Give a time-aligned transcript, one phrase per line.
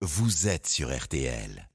[0.00, 1.68] vous êtes sur RTL.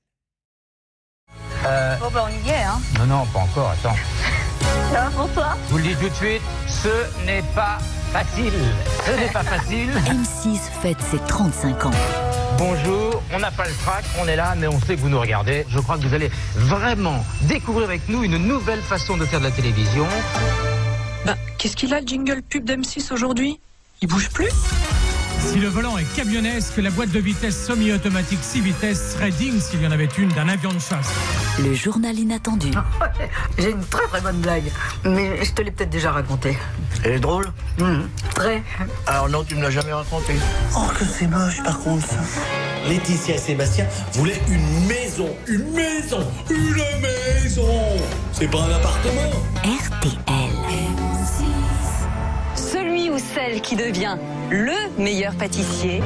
[1.66, 2.80] Euh, Bon, ben, on y est, hein.
[3.00, 3.96] non, non, pas encore, attends.
[4.92, 7.78] Ça va, François Je vous le dis tout de suite, ce n'est pas
[8.12, 8.54] facile.
[9.06, 9.90] Ce n'est pas facile.
[10.08, 11.92] M6 fête ses 35 ans.
[12.58, 15.20] Bonjour, on n'a pas le trac, on est là, mais on sait que vous nous
[15.20, 15.66] regardez.
[15.70, 19.46] Je crois que vous allez vraiment découvrir avec nous une nouvelle façon de faire de
[19.46, 20.08] la télévision.
[21.26, 23.60] Bah, qu'est-ce qu'il a le jingle pub d'M6 aujourd'hui?
[24.02, 24.50] Il bouge plus?
[25.46, 29.82] Si le volant est camionnesque, la boîte de vitesse semi-automatique 6 vitesses serait digne s'il
[29.82, 31.10] y en avait une d'un avion de chasse.
[31.60, 32.72] Le journal inattendu.
[33.58, 34.72] J'ai une très très bonne blague,
[35.04, 36.58] mais je te l'ai peut-être déjà racontée.
[37.04, 38.64] Elle est drôle Hum, Très.
[39.06, 40.34] Alors non, tu me l'as jamais raconté.
[40.76, 42.18] Oh, que c'est moche par contre ça.
[42.88, 47.68] Laetitia et Sébastien voulaient une maison, une maison, une maison.
[48.32, 49.30] C'est pas un appartement.
[49.64, 50.53] RTL.
[53.34, 54.18] Celle qui devient
[54.52, 56.02] le meilleur pâtissier,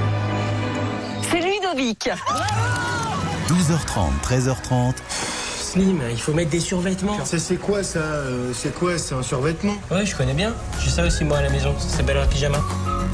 [1.30, 2.10] c'est Ludovic.
[3.48, 4.94] 12h30, 13h30,
[5.60, 7.24] Slim, il faut mettre des survêtements.
[7.26, 9.76] Ça c'est quoi ça euh, C'est quoi C'est un survêtement?
[9.92, 10.54] Ouais, je connais bien.
[10.80, 11.76] J'ai ça aussi moi à la maison.
[11.78, 12.60] Ça s'appelle un pyjama.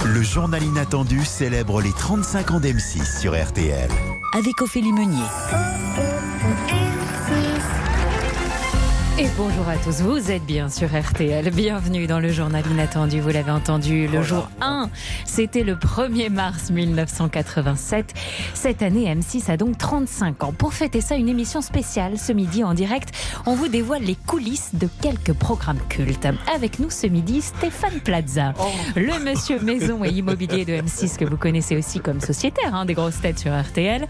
[0.05, 3.89] le journal inattendu célèbre les 35 ans d'M6 sur RTL.
[4.33, 5.23] Avec Ophélie Meunier.
[9.19, 11.51] Et bonjour à tous, vous êtes bien sur RTL.
[11.51, 14.89] Bienvenue dans le journal inattendu, vous l'avez entendu, le jour 1,
[15.23, 18.11] c'était le 1er mars 1987.
[18.55, 20.51] Cette année, M6 a donc 35 ans.
[20.51, 23.13] Pour fêter ça, une émission spéciale ce midi en direct.
[23.45, 26.27] On vous dévoile les coulisses de quelques programmes cultes.
[26.51, 28.55] Avec nous ce midi, Stéphane Plaza,
[28.95, 32.95] le monsieur maison et immobilier de M6 que vous connaissez aussi comme sociétaire hein, des
[32.95, 34.07] grosses têtes sur RTL.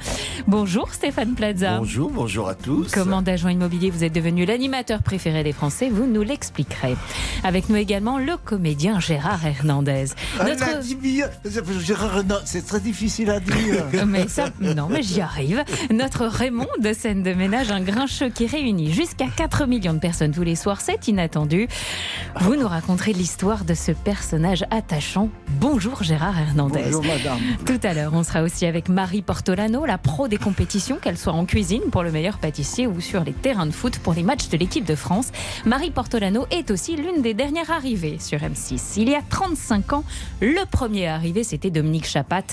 [0.47, 1.79] Bonjour Stéphane Plaza.
[1.79, 2.89] Bonjour, bonjour à tous.
[2.89, 6.95] Comment d'agent immobilier vous êtes devenu l'animateur préféré des Français Vous nous l'expliquerez.
[7.43, 10.05] Avec nous également le comédien Gérard Hernandez.
[10.39, 10.83] Notre...
[12.45, 13.85] C'est très difficile à dire.
[14.05, 15.63] Mais ça, non, mais j'y arrive.
[15.91, 20.31] Notre Raymond de scène de ménage, un grincheux qui réunit jusqu'à 4 millions de personnes
[20.31, 21.67] tous les soirs, c'est inattendu.
[22.41, 25.29] Vous nous raconterez l'histoire de ce personnage attachant.
[25.59, 26.83] Bonjour Gérard Hernandez.
[26.85, 27.39] Bonjour madame.
[27.65, 31.33] Tout à l'heure, on sera aussi avec Marie Portolano, la pro des compétitions, qu'elle soit
[31.33, 34.49] en cuisine pour le meilleur pâtissier ou sur les terrains de foot pour les matchs
[34.49, 35.31] de l'équipe de France.
[35.65, 38.93] Marie Portolano est aussi l'une des dernières arrivées sur M6.
[38.97, 40.03] Il y a 35 ans,
[40.41, 42.43] le premier arrivé, c'était Dominique Chapat.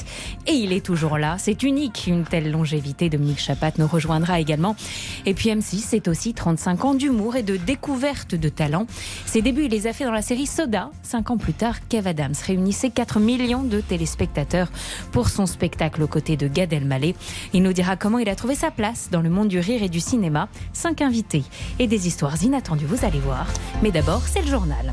[0.47, 1.37] Et il est toujours là.
[1.39, 3.09] C'est unique, une telle longévité.
[3.09, 4.77] Dominique Chapat nous rejoindra également.
[5.27, 8.87] Et puis M6, c'est aussi 35 ans d'humour et de découverte de talent.
[9.27, 10.91] Ses débuts, il les a fait dans la série Soda.
[11.03, 14.71] Cinq ans plus tard, Kev Adams réunissait 4 millions de téléspectateurs
[15.12, 17.15] pour son spectacle aux côtés de Gad Elmaleh.
[17.53, 19.89] Il nous dira comment il a trouvé sa place dans le monde du rire et
[19.89, 20.49] du cinéma.
[20.73, 21.45] Cinq invités
[21.79, 23.47] et des histoires inattendues, vous allez voir.
[23.82, 24.92] Mais d'abord, c'est le journal.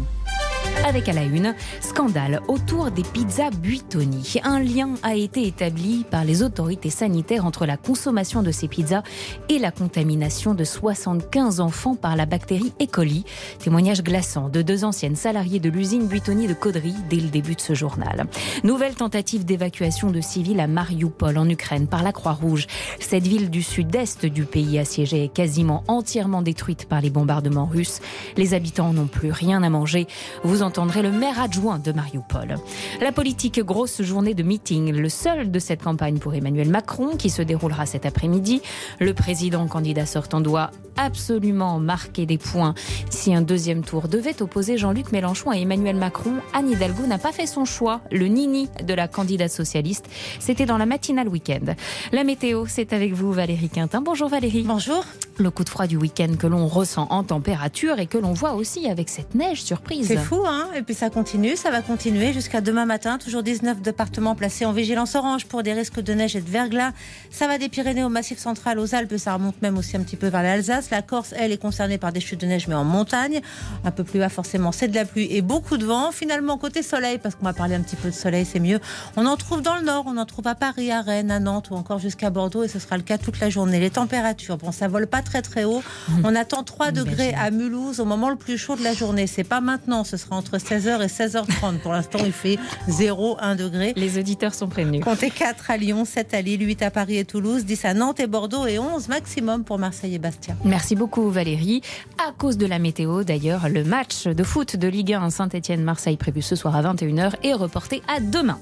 [0.85, 4.39] Avec à la une, scandale autour des pizzas Buitoni.
[4.43, 9.03] Un lien a été établi par les autorités sanitaires entre la consommation de ces pizzas
[9.49, 12.85] et la contamination de 75 enfants par la bactérie E.
[12.85, 13.25] coli.
[13.59, 17.61] Témoignage glaçant de deux anciennes salariées de l'usine Buitoni de Caudry dès le début de
[17.61, 18.25] ce journal.
[18.63, 22.67] Nouvelle tentative d'évacuation de civils à Mariupol en Ukraine par la Croix-Rouge.
[22.99, 27.99] Cette ville du sud-est du pays assiégée est quasiment entièrement détruite par les bombardements russes.
[28.37, 30.07] Les habitants n'ont plus rien à manger.
[30.43, 32.57] Vous entendrez le maire adjoint de Mariupol.
[32.99, 37.29] La politique, grosse journée de meeting, le seul de cette campagne pour Emmanuel Macron qui
[37.29, 38.61] se déroulera cet après-midi.
[38.99, 42.73] Le président candidat sortant doit absolument marquer des points.
[43.09, 47.31] Si un deuxième tour devait opposer Jean-Luc Mélenchon à Emmanuel Macron, Anne Hidalgo n'a pas
[47.31, 48.01] fait son choix.
[48.11, 50.05] Le nini de la candidate socialiste,
[50.39, 51.75] c'était dans la matinale week-end.
[52.11, 54.01] La météo, c'est avec vous Valérie Quintin.
[54.01, 54.63] Bonjour Valérie.
[54.63, 55.05] Bonjour.
[55.37, 58.53] Le coup de froid du week-end que l'on ressent en température et que l'on voit
[58.53, 60.07] aussi avec cette neige surprise.
[60.07, 63.17] C'est fou, hein Et puis ça continue, ça va continuer jusqu'à demain matin.
[63.17, 66.91] Toujours 19 départements placés en vigilance orange pour des risques de neige et de verglas.
[67.31, 70.15] Ça va des Pyrénées au Massif central, aux Alpes, ça remonte même aussi un petit
[70.15, 70.89] peu vers l'Alsace.
[70.89, 73.41] La Corse, elle, est concernée par des chutes de neige, mais en montagne.
[73.83, 76.11] Un peu plus bas, forcément, c'est de la pluie et beaucoup de vent.
[76.11, 78.79] Finalement, côté soleil, parce qu'on va parler un petit peu de soleil, c'est mieux.
[79.15, 81.69] On en trouve dans le nord, on en trouve à Paris, à Rennes, à Nantes
[81.71, 83.79] ou encore jusqu'à Bordeaux, et ce sera le cas toute la journée.
[83.79, 85.83] Les températures, bon, ça vole pas très très haut.
[86.23, 89.27] On attend 3 degrés à Mulhouse au moment le plus chaud de la journée.
[89.27, 91.79] C'est pas maintenant, ce sera entre 16h et 16h30.
[91.79, 92.57] Pour l'instant, il fait
[92.87, 93.93] 0, 1 degré.
[93.95, 95.03] Les auditeurs sont prévenus.
[95.03, 98.19] Comptez 4 à Lyon, 7 à Lille, 8 à Paris et Toulouse, 10 à Nantes
[98.19, 100.55] et Bordeaux et 11 maximum pour Marseille et Bastia.
[100.63, 101.81] Merci beaucoup Valérie.
[102.25, 106.41] À cause de la météo d'ailleurs, le match de foot de Ligue 1 Saint-Etienne-Marseille prévu
[106.41, 108.59] ce soir à 21h est reporté à demain.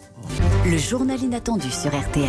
[0.65, 2.25] Le journal inattendu sur RTL.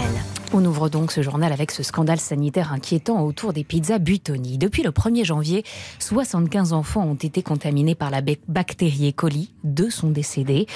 [0.59, 4.57] On ouvre donc ce journal avec ce scandale sanitaire inquiétant autour des pizzas Butoni.
[4.57, 5.65] Depuis le 1er janvier,
[5.99, 9.13] 75 enfants ont été contaminés par la bactérie E.
[9.13, 9.53] coli.
[9.65, 10.67] Deux sont décédés.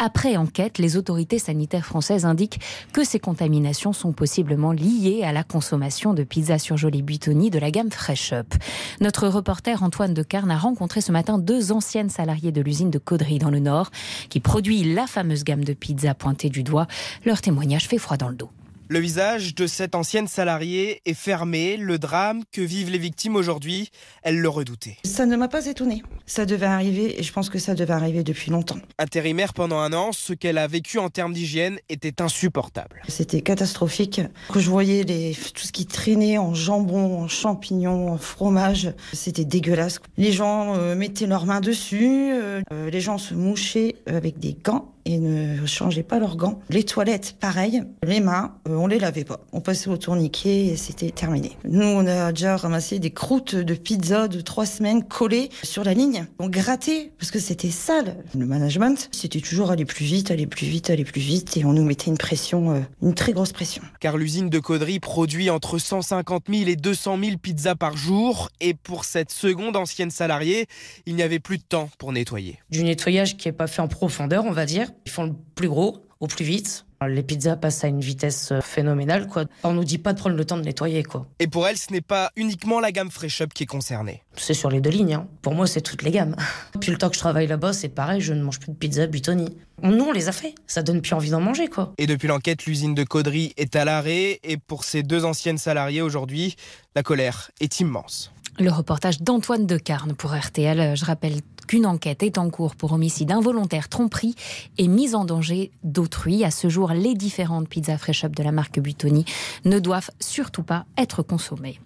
[0.00, 2.58] Après enquête, les autorités sanitaires françaises indiquent
[2.92, 7.70] que ces contaminations sont possiblement liées à la consommation de pizzas surgelées Butoni de la
[7.70, 8.56] gamme Fresh Up.
[9.00, 12.98] Notre reporter Antoine de Carne a rencontré ce matin deux anciennes salariées de l'usine de
[12.98, 13.92] Caudry dans le Nord
[14.30, 16.88] qui produit la fameuse gamme de pizzas pointée du doigt.
[17.24, 18.50] Leur témoignage fait froid dans le dos.
[18.90, 21.76] Le visage de cette ancienne salariée est fermé.
[21.76, 23.90] Le drame que vivent les victimes aujourd'hui,
[24.22, 24.96] elle le redoutait.
[25.04, 26.02] Ça ne m'a pas étonnée.
[26.24, 28.78] Ça devait arriver et je pense que ça devait arriver depuis longtemps.
[28.98, 33.02] Intérimaire pendant un an, ce qu'elle a vécu en termes d'hygiène était insupportable.
[33.08, 34.22] C'était catastrophique.
[34.48, 39.44] Quand je voyais les, tout ce qui traînait en jambon, en champignons, en fromage, c'était
[39.44, 40.00] dégueulasse.
[40.16, 44.94] Les gens euh, mettaient leurs mains dessus, euh, les gens se mouchaient avec des gants
[45.08, 46.60] et ne changeaient pas leurs gants.
[46.68, 47.82] Les toilettes, pareil.
[48.02, 49.40] Les mains, euh, on les lavait pas.
[49.52, 51.56] On passait au tourniquet et c'était terminé.
[51.64, 55.94] Nous, on a déjà ramassé des croûtes de pizza de trois semaines collées sur la
[55.94, 56.26] ligne.
[56.38, 58.16] On grattait parce que c'était sale.
[58.36, 61.72] Le management, c'était toujours aller plus vite, aller plus vite, aller plus vite et on
[61.72, 63.82] nous mettait une pression, euh, une très grosse pression.
[64.00, 68.74] Car l'usine de Caudry produit entre 150 000 et 200 000 pizzas par jour et
[68.74, 70.66] pour cette seconde ancienne salariée,
[71.06, 72.58] il n'y avait plus de temps pour nettoyer.
[72.70, 74.90] Du nettoyage qui n'est pas fait en profondeur, on va dire.
[75.06, 76.84] Ils font le plus gros au plus vite.
[77.06, 79.44] Les pizzas passent à une vitesse euh, phénoménale, quoi.
[79.62, 81.28] On nous dit pas de prendre le temps de nettoyer, quoi.
[81.38, 84.24] Et pour elle, ce n'est pas uniquement la gamme Fresh Up qui est concernée.
[84.36, 85.14] C'est sur les deux lignes.
[85.14, 85.28] Hein.
[85.40, 86.34] Pour moi, c'est toutes les gammes.
[86.74, 89.06] Depuis le temps que je travaille là-bas, c'est pareil, je ne mange plus de pizza
[89.06, 89.56] Butoni.
[89.80, 90.56] Nous, on les a fait.
[90.66, 91.92] Ça donne plus envie d'en manger, quoi.
[91.98, 94.40] Et depuis l'enquête, l'usine de Caudry est à l'arrêt.
[94.42, 96.56] Et pour ces deux anciennes salariées aujourd'hui,
[96.96, 98.32] la colère est immense.
[98.60, 100.96] Le reportage d'Antoine Decarne pour RTL.
[100.96, 101.36] Je rappelle
[101.68, 104.34] qu'une enquête est en cours pour homicide involontaire, tromperie
[104.78, 106.42] et mise en danger d'autrui.
[106.42, 109.24] À ce jour, les différentes pizzas Fresh Up de la marque Butoni
[109.64, 111.78] ne doivent surtout pas être consommées.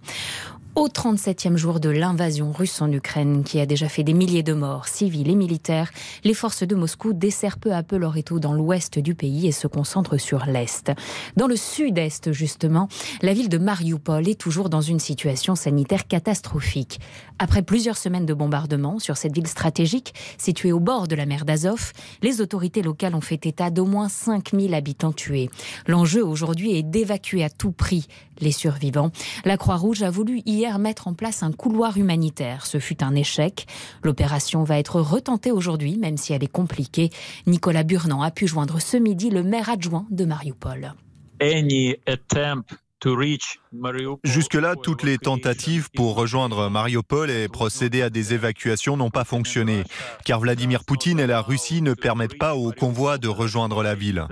[0.74, 4.54] Au 37e jour de l'invasion russe en Ukraine, qui a déjà fait des milliers de
[4.54, 5.90] morts civils et militaires,
[6.24, 9.52] les forces de Moscou desserrent peu à peu leur étau dans l'ouest du pays et
[9.52, 10.90] se concentrent sur l'est.
[11.36, 12.88] Dans le sud-est, justement,
[13.20, 17.00] la ville de Mariupol est toujours dans une situation sanitaire catastrophique.
[17.38, 21.44] Après plusieurs semaines de bombardements sur cette ville stratégique, située au bord de la mer
[21.44, 21.92] d'Azov,
[22.22, 25.50] les autorités locales ont fait état d'au moins 5000 habitants tués.
[25.86, 28.06] L'enjeu aujourd'hui est d'évacuer à tout prix
[28.42, 29.10] les survivants.
[29.44, 32.66] La Croix-Rouge a voulu hier mettre en place un couloir humanitaire.
[32.66, 33.66] Ce fut un échec.
[34.02, 37.10] L'opération va être retentée aujourd'hui, même si elle est compliquée.
[37.46, 40.94] Nicolas Burnand a pu joindre ce midi le maire adjoint de Mariupol.
[44.24, 49.84] Jusque-là, toutes les tentatives pour rejoindre Mariupol et procéder à des évacuations n'ont pas fonctionné,
[50.24, 54.26] car Vladimir Poutine et la Russie ne permettent pas aux convois de rejoindre la ville.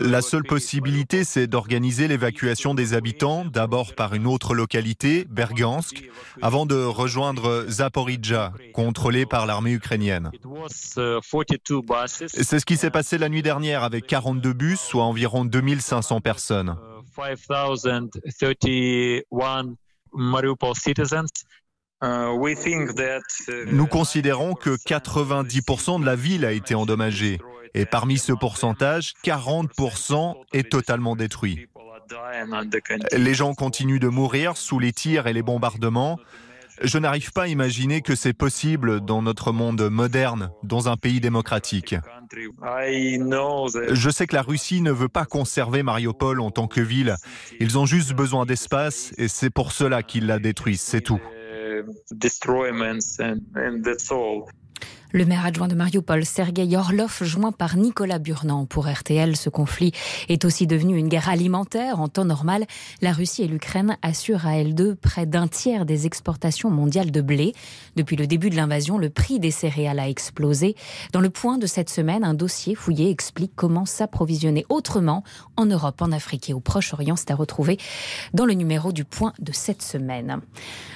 [0.00, 6.08] La seule possibilité, c'est d'organiser l'évacuation des habitants, d'abord par une autre localité, Bergansk,
[6.42, 10.30] avant de rejoindre Zaporizhzhia, contrôlée par l'armée ukrainienne.
[10.68, 16.76] C'est ce qui s'est passé la nuit dernière avec 42 bus, soit environ 2500 personnes.
[23.66, 27.38] Nous considérons que 90% de la ville a été endommagée.
[27.74, 31.68] Et parmi ce pourcentage, 40% est totalement détruit.
[33.12, 36.18] Les gens continuent de mourir sous les tirs et les bombardements.
[36.82, 41.20] Je n'arrive pas à imaginer que c'est possible dans notre monde moderne, dans un pays
[41.20, 41.94] démocratique.
[43.90, 47.16] Je sais que la Russie ne veut pas conserver Mariupol en tant que ville.
[47.58, 51.20] Ils ont juste besoin d'espace et c'est pour cela qu'ils la détruisent, c'est tout.
[55.12, 59.34] Le maire adjoint de Mariupol, Sergei Orlov, joint par Nicolas Burnand pour RTL.
[59.34, 59.90] Ce conflit
[60.28, 62.00] est aussi devenu une guerre alimentaire.
[62.00, 62.64] En temps normal,
[63.02, 67.22] la Russie et l'Ukraine assurent à elles deux près d'un tiers des exportations mondiales de
[67.22, 67.54] blé.
[67.96, 70.76] Depuis le début de l'invasion, le prix des céréales a explosé.
[71.12, 75.24] Dans le point de cette semaine, un dossier fouillé explique comment s'approvisionner autrement
[75.56, 77.16] en Europe, en Afrique et au Proche-Orient.
[77.16, 77.78] C'est à retrouver
[78.32, 80.40] dans le numéro du point de cette semaine.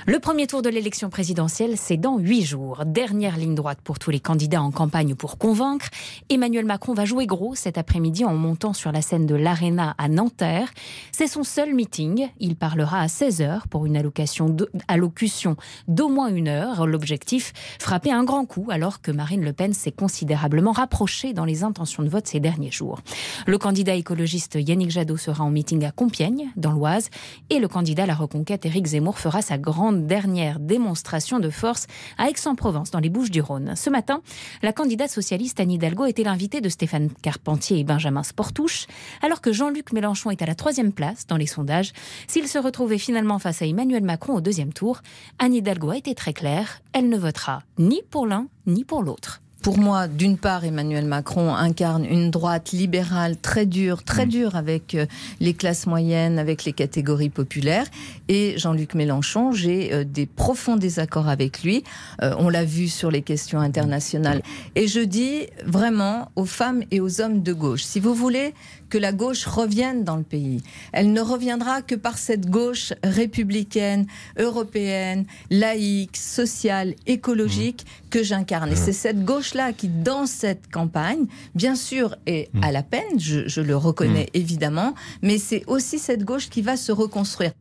[0.06, 2.85] Le premier tour de l'élection présidentielle, c'est dans huit jours.
[2.87, 5.87] Dernière ligne droite pour tous les candidats en campagne pour convaincre.
[6.28, 10.08] Emmanuel Macron va jouer gros cet après-midi en montant sur la scène de l'Arena à
[10.08, 10.68] Nanterre.
[11.11, 12.28] C'est son seul meeting.
[12.38, 15.56] Il parlera à 16h pour une allocution
[15.88, 16.87] d'au moins une heure.
[16.87, 21.64] L'objectif, frapper un grand coup alors que Marine Le Pen s'est considérablement rapprochée dans les
[21.64, 23.00] intentions de vote ces derniers jours.
[23.46, 27.08] Le candidat écologiste Yannick Jadot sera en meeting à Compiègne, dans l'Oise,
[27.49, 31.87] et le candidat à la reconquête Éric Zemmour fera sa grande dernière démonstration de force
[32.18, 33.76] à Aix-en-Provence, dans les Bouches-du-Rhône.
[33.76, 34.22] Ce matin,
[34.62, 38.88] la candidate socialiste Anne Hidalgo était l'invitée de Stéphane Carpentier et Benjamin Sportouche,
[39.22, 41.92] alors que Jean-Luc Mélenchon est à la troisième place dans les sondages.
[42.26, 45.00] S'il se retrouvait finalement face à Emmanuel Macron au deuxième tour,
[45.38, 49.43] Anne Hidalgo a été très claire, elle ne votera ni pour l'un ni pour l'autre.
[49.64, 54.94] Pour moi, d'une part, Emmanuel Macron incarne une droite libérale très dure, très dure avec
[54.94, 55.06] euh,
[55.40, 57.87] les classes moyennes, avec les catégories populaires.
[58.28, 61.83] Et Jean-Luc Mélenchon, j'ai euh, des profonds désaccords avec lui.
[62.21, 64.42] Euh, on l'a vu sur les questions internationales.
[64.75, 68.52] Et je dis vraiment aux femmes et aux hommes de gauche, si vous voulez
[68.91, 70.62] que la gauche revienne dans le pays.
[70.93, 74.07] Elle ne reviendra que par cette gauche républicaine,
[74.38, 78.73] européenne, laïque, sociale, écologique que j'incarne.
[78.73, 83.49] Et c'est cette gauche-là qui, dans cette campagne, bien sûr, est à la peine, je,
[83.49, 87.53] je le reconnais évidemment, mais c'est aussi cette gauche qui va se reconstruire.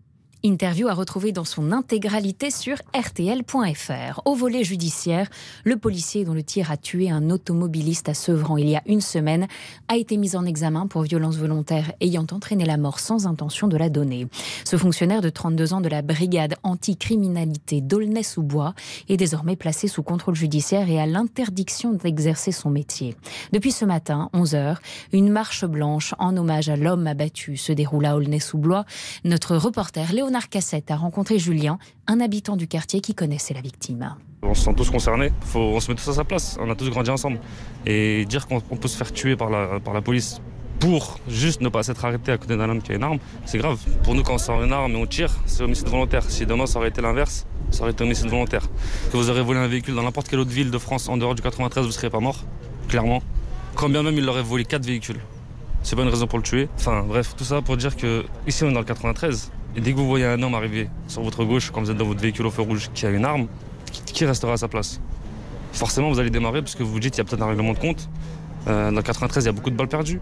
[0.46, 4.22] Interview à retrouver dans son intégralité sur rtl.fr.
[4.26, 5.30] Au volet judiciaire,
[5.64, 9.00] le policier dont le tir a tué un automobiliste à Sevran il y a une
[9.00, 9.48] semaine
[9.88, 13.78] a été mis en examen pour violence volontaire ayant entraîné la mort sans intention de
[13.78, 14.28] la donner.
[14.66, 18.74] Ce fonctionnaire de 32 ans de la brigade anticriminalité d'Aulnay-sous-Bois
[19.08, 23.16] est désormais placé sous contrôle judiciaire et à l'interdiction d'exercer son métier.
[23.54, 24.76] Depuis ce matin, 11h,
[25.14, 28.84] une marche blanche en hommage à l'homme abattu se déroule à Aulnay-sous-Bois.
[29.24, 33.62] Notre reporter Léon Léonard Cassette a rencontré Julien, un habitant du quartier qui connaissait la
[33.62, 34.16] victime.
[34.42, 36.76] On se sent tous concernés, Faut, on se met tous à sa place, on a
[36.76, 37.40] tous grandi ensemble.
[37.86, 40.42] Et dire qu'on peut se faire tuer par la, police
[40.80, 43.60] pour juste ne pas s'être arrêté à côté d'un homme qui a une arme, c'est
[43.60, 43.78] grave.
[44.02, 46.24] Pour nous, quand on sort une arme et on tire, c'est homicide volontaire.
[46.28, 48.68] Si demain ça aurait été l'inverse, ça aurait été homicide volontaire.
[49.12, 51.36] Que vous aurez volé un véhicule dans n'importe quelle autre ville de France en dehors
[51.36, 52.44] du 93, vous ne seriez pas mort,
[52.88, 53.22] clairement.
[53.76, 55.20] Quand bien même il aurait volé quatre véhicules.
[55.84, 56.70] C'est pas une raison pour le tuer.
[56.78, 59.52] Enfin bref, tout ça pour dire que ici on est dans le 93.
[59.76, 62.06] Et dès que vous voyez un homme arriver sur votre gauche, quand vous êtes dans
[62.06, 63.48] votre véhicule au feu rouge, qui a une arme,
[64.06, 65.00] qui restera à sa place?
[65.72, 67.74] Forcément, vous allez démarrer parce que vous vous dites qu'il y a peut-être un règlement
[67.74, 68.10] de compte.
[68.68, 70.22] Euh, dans le 93, il y a beaucoup de balles perdues.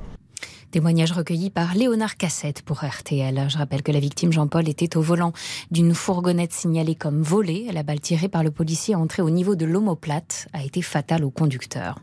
[0.71, 3.47] Témoignage recueilli par Léonard Cassette pour RTL.
[3.49, 5.33] Je rappelle que la victime Jean-Paul était au volant
[5.69, 7.67] d'une fourgonnette signalée comme volée.
[7.73, 11.29] La balle tirée par le policier entrée au niveau de l'omoplate a été fatale au
[11.29, 11.99] conducteur.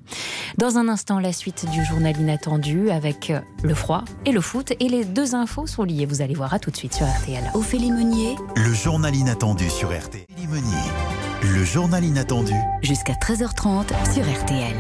[0.58, 3.32] Dans un instant, la suite du journal inattendu avec
[3.62, 4.74] le froid et le foot.
[4.80, 6.04] Et les deux infos sont liées.
[6.04, 7.50] Vous allez voir à tout de suite sur RTL.
[7.54, 8.36] Ophélie Meunier.
[8.54, 10.26] Le journal inattendu sur RTL.
[10.30, 10.90] Ophélie Meunier.
[11.40, 12.52] Le journal inattendu.
[12.82, 14.76] Jusqu'à 13h30 sur RTL.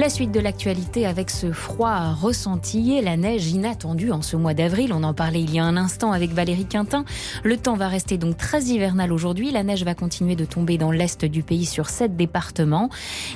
[0.00, 4.54] La suite de l'actualité avec ce froid ressenti et la neige inattendue en ce mois
[4.54, 4.94] d'avril.
[4.94, 7.04] On en parlait il y a un instant avec Valérie Quintin.
[7.44, 9.50] Le temps va rester donc très hivernal aujourd'hui.
[9.50, 12.88] La neige va continuer de tomber dans l'est du pays sur sept départements.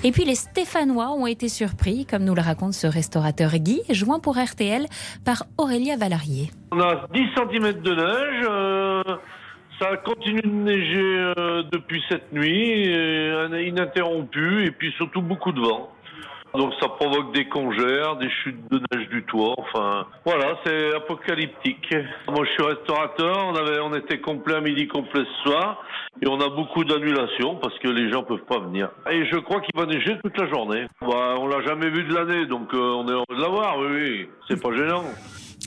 [0.05, 4.19] Et puis les Stéphanois ont été surpris, comme nous le raconte ce restaurateur Guy, joint
[4.19, 4.87] pour RTL
[5.23, 6.49] par Aurélia Valarié.
[6.73, 8.47] On a 10 cm de neige.
[8.49, 9.03] Euh,
[9.79, 15.61] ça continue de neiger euh, depuis cette nuit, euh, ininterrompu, et puis surtout beaucoup de
[15.61, 15.91] vent.
[16.55, 19.55] Donc ça provoque des congères, des chutes de neige du toit.
[19.59, 21.95] Enfin, voilà, c'est apocalyptique.
[22.29, 23.47] Moi, je suis restaurateur.
[23.47, 25.83] On avait, on était complet à midi, complet ce soir,
[26.23, 28.91] et on a beaucoup d'annulations parce que les gens peuvent pas venir.
[29.11, 30.87] Et je crois qu'il va neiger toute la journée.
[31.01, 33.79] Bah, on l'a jamais vu de l'année, donc euh, on est heureux de l'avoir.
[33.79, 35.05] Oui, oui, c'est pas gênant.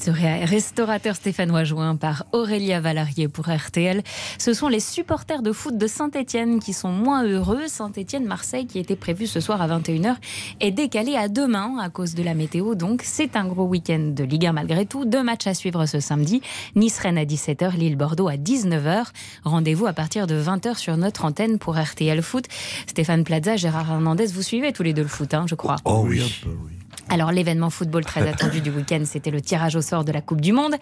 [0.01, 0.11] Ce
[0.45, 4.03] restaurateur stéphanois joint par Aurélia Valarié pour RTL.
[4.37, 7.67] Ce sont les supporters de foot de Saint-Etienne qui sont moins heureux.
[7.67, 10.15] Saint-Etienne-Marseille, qui était prévu ce soir à 21h,
[10.59, 12.75] est décalé à demain à cause de la météo.
[12.75, 15.03] Donc, c'est un gros week-end de Ligue 1 malgré tout.
[15.03, 16.41] Deux matchs à suivre ce samedi.
[16.75, 19.07] Nice-Rennes à 17h, Lille-Bordeaux à 19h.
[19.43, 22.45] Rendez-vous à partir de 20h sur notre antenne pour RTL Foot.
[22.85, 25.77] Stéphane Plaza, Gérard Hernandez, vous suivez tous les deux le foot, hein, je crois.
[25.85, 26.73] Oh oui, un peu, oui.
[27.09, 30.41] Alors l'événement football très attendu du week-end, c'était le tirage au sort de la Coupe
[30.41, 30.75] du Monde.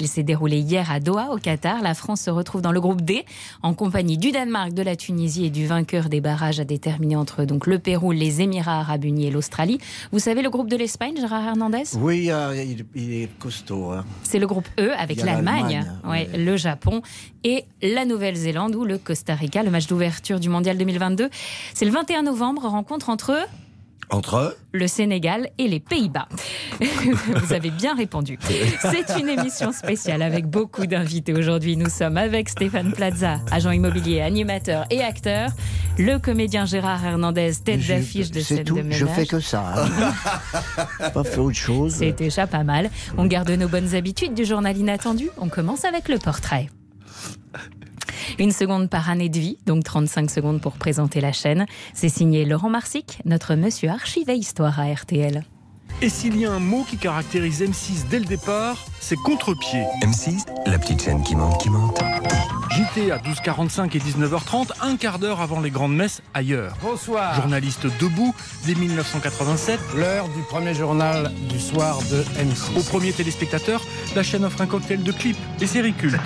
[0.00, 1.82] Il s'est déroulé hier à Doha, au Qatar.
[1.82, 3.24] La France se retrouve dans le groupe D,
[3.62, 7.44] en compagnie du Danemark, de la Tunisie et du vainqueur des barrages à déterminer entre
[7.44, 9.78] donc le Pérou, les Émirats Arabes Unis et l'Australie.
[10.12, 11.84] Vous savez le groupe de l'Espagne, Gérard Hernandez?
[11.96, 13.92] Oui, euh, il, est costaud.
[13.92, 14.04] Hein.
[14.24, 17.02] C'est le groupe E avec l'Allemagne, ouais, le Japon
[17.44, 19.62] et la Nouvelle-Zélande ou le Costa Rica.
[19.62, 21.30] Le match d'ouverture du Mondial 2022,
[21.74, 22.66] c'est le 21 novembre.
[22.68, 23.46] Rencontre entre
[24.10, 26.28] entre le Sénégal et les Pays-Bas.
[26.80, 28.38] Vous avez bien répondu.
[28.80, 31.76] C'est une émission spéciale avec beaucoup d'invités aujourd'hui.
[31.76, 35.50] Nous sommes avec Stéphane Plaza, agent immobilier, animateur et acteur,
[35.98, 38.98] le comédien Gérard Hernandez, tête d'affiche de cette tout, de ménage.
[38.98, 39.74] Je fais que ça.
[39.76, 41.10] Hein.
[41.14, 41.94] pas fait autre chose.
[41.98, 42.90] C'est déjà pas mal.
[43.16, 45.30] On garde nos bonnes habitudes du journal inattendu.
[45.38, 46.68] On commence avec le portrait.
[48.38, 51.66] Une seconde par année de vie, donc 35 secondes pour présenter la chaîne.
[51.94, 55.44] C'est signé Laurent Marsic, notre monsieur archivé histoire à RTL.
[56.00, 59.82] Et s'il y a un mot qui caractérise M6 dès le départ, c'est contre-pied.
[60.02, 62.00] M6, la petite chaîne qui monte, qui monte.
[62.70, 66.76] JT à 12h45 et 19h30, un quart d'heure avant les grandes messes ailleurs.
[66.82, 67.34] Bonsoir.
[67.34, 68.32] Journaliste debout
[68.64, 69.80] dès 1987.
[69.96, 72.78] L'heure du premier journal du soir de M6.
[72.78, 73.82] Au premier téléspectateur,
[74.14, 76.20] la chaîne offre un cocktail de clips et séries cultes.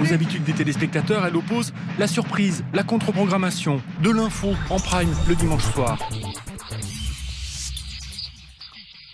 [0.00, 5.34] Aux habitudes des téléspectateurs, elle oppose la surprise, la contre-programmation, de l'info en prime le
[5.34, 5.98] dimanche soir.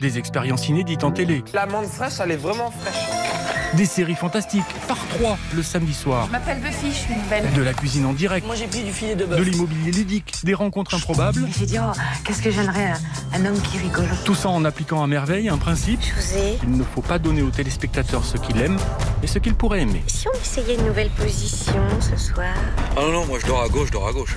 [0.01, 1.43] Des expériences inédites en télé.
[1.55, 3.77] L'amande fraîche, elle est vraiment fraîche.
[3.77, 6.27] Des séries fantastiques, par trois le samedi soir.
[6.27, 7.51] Je m'appelle Buffy, je suis une belle.
[7.55, 8.47] De la cuisine en direct.
[8.47, 11.49] Moi j'ai pris du filet de De l'immobilier ludique, des rencontres improbables.
[11.59, 11.93] J'ai dit, oh,
[12.25, 12.93] qu'est-ce que j'aimerais
[13.33, 14.09] un, un, homme qui rigole.
[14.27, 16.01] Tout ça en appliquant à merveille un principe.
[16.03, 16.59] José.
[16.63, 18.77] Il ne faut pas donner aux téléspectateurs ce qu'il aime
[19.23, 20.03] et ce qu'il pourrait aimer.
[20.09, 22.55] Si on essayait une nouvelle position ce soir
[22.97, 24.37] Ah non, non, moi je dors à gauche, je dors à gauche.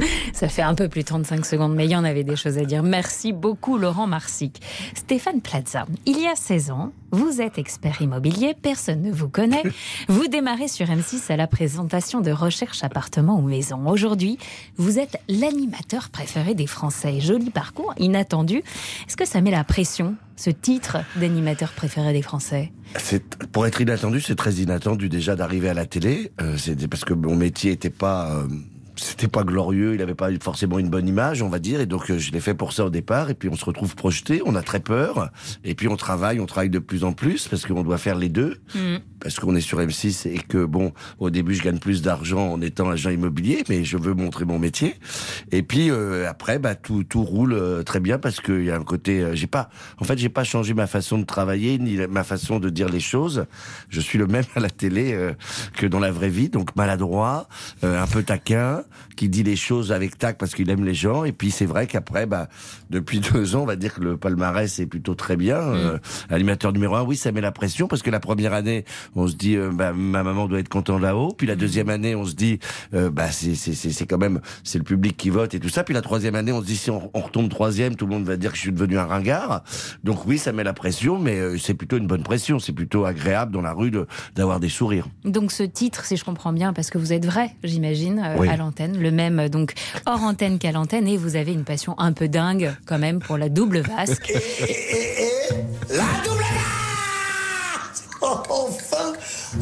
[0.32, 2.58] Ça fait un peu plus de 35 secondes, mais il y en avait des choses
[2.58, 2.82] à dire.
[2.82, 4.60] Merci beaucoup, Laurent Marsic.
[4.94, 9.62] Stéphane Plaza, il y a 16 ans, vous êtes expert immobilier, personne ne vous connaît.
[10.08, 13.88] Vous démarrez sur M6 à la présentation de Recherche appartement ou maison.
[13.88, 14.38] Aujourd'hui,
[14.76, 17.20] vous êtes l'animateur préféré des Français.
[17.20, 18.58] Joli parcours, inattendu.
[19.06, 22.72] Est-ce que ça met la pression, ce titre d'animateur préféré des Français?
[23.52, 26.32] Pour être inattendu, c'est très inattendu déjà d'arriver à la télé.
[26.40, 28.30] Euh, c'est parce que mon métier n'était pas...
[28.30, 28.46] Euh
[29.00, 32.10] c'était pas glorieux, il n'avait pas forcément une bonne image, on va dire, et donc
[32.10, 34.54] euh, je l'ai fait pour ça au départ, et puis on se retrouve projeté, on
[34.54, 35.30] a très peur,
[35.64, 38.28] et puis on travaille, on travaille de plus en plus, parce qu'on doit faire les
[38.28, 38.98] deux, Mm.
[39.20, 42.60] parce qu'on est sur M6, et que bon, au début je gagne plus d'argent en
[42.60, 44.94] étant agent immobilier, mais je veux montrer mon métier,
[45.50, 48.76] et puis euh, après, bah, tout, tout roule euh, très bien, parce qu'il y a
[48.76, 51.96] un côté, euh, j'ai pas, en fait j'ai pas changé ma façon de travailler, ni
[52.06, 53.46] ma façon de dire les choses,
[53.88, 55.32] je suis le même à la télé euh,
[55.74, 57.48] que dans la vraie vie, donc maladroit,
[57.84, 58.82] euh, un peu taquin,
[59.16, 61.24] qui dit les choses avec tact parce qu'il aime les gens.
[61.24, 62.48] Et puis c'est vrai qu'après, bah,
[62.90, 65.56] depuis deux ans, on va dire que le palmarès est plutôt très bien.
[65.58, 69.26] Euh, animateur numéro un, oui, ça met la pression parce que la première année, on
[69.26, 71.32] se dit, euh, bah, ma maman doit être contente là-haut.
[71.36, 72.58] Puis la deuxième année, on se dit,
[72.94, 75.68] euh, bah, c'est c'est c'est c'est quand même c'est le public qui vote et tout
[75.68, 75.84] ça.
[75.84, 78.24] Puis la troisième année, on se dit si on, on retombe troisième, tout le monde
[78.24, 79.62] va dire que je suis devenu un ringard.
[80.04, 82.58] Donc oui, ça met la pression, mais euh, c'est plutôt une bonne pression.
[82.58, 85.06] C'est plutôt agréable dans la rue de- d'avoir des sourires.
[85.24, 88.48] Donc ce titre, si je comprends bien, parce que vous êtes vrai, j'imagine, euh, Oui.
[88.48, 89.74] à l'antenne, le même euh, donc
[90.06, 93.36] hors antenne qu'à l'antenne, et vous avez une passion un peu dingue quand même pour
[93.36, 94.32] la double vasque.
[95.90, 96.44] La double
[98.22, 99.12] Oh, enfin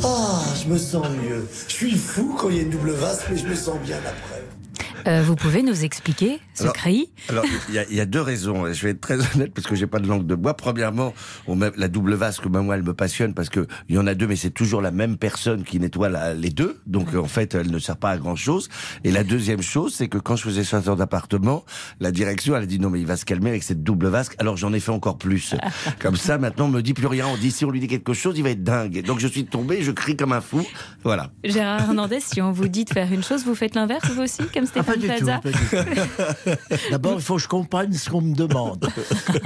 [0.02, 1.46] Ah, je me sens mieux.
[1.68, 3.98] Je suis fou quand il y a une double vasque, mais je me sens bien
[3.98, 4.42] après.
[5.06, 8.06] Euh, vous pouvez nous expliquer ce Alors- cri Alors, il y, a- il y a
[8.06, 8.72] deux raisons.
[8.72, 10.54] Je vais être très honnête parce que j'ai pas de langue de bois.
[10.54, 11.14] Premièrement,
[11.46, 14.14] on la double vasque, ben, moi, elle me passionne parce que il y en a
[14.14, 16.80] deux, mais c'est toujours la même personne qui nettoie la- les deux.
[16.86, 18.68] Donc, en fait, elle ne sert pas à grand chose.
[19.04, 21.64] Et la deuxième chose, c'est que quand je faisais 60 d'appartement,
[22.00, 24.34] la direction, elle a dit non, mais il va se calmer avec cette double vasque.
[24.38, 25.54] Alors, j'en ai fait encore plus.
[26.00, 27.26] Comme ça, maintenant, on me dit plus rien.
[27.26, 29.02] On dit si on lui dit quelque chose, il va être dingue.
[29.04, 30.66] Donc, je suis tombé, je crie comme un fou.
[31.04, 31.30] Voilà.
[31.44, 34.42] Gérard Hernandez, si on vous dit de faire une chose, vous faites l'inverse vous aussi,
[34.52, 36.80] comme Stéphane Pas du tout, Plaza pas du tout.
[36.90, 38.88] D'abord, il faut que je comprenne ce qu'on me demande.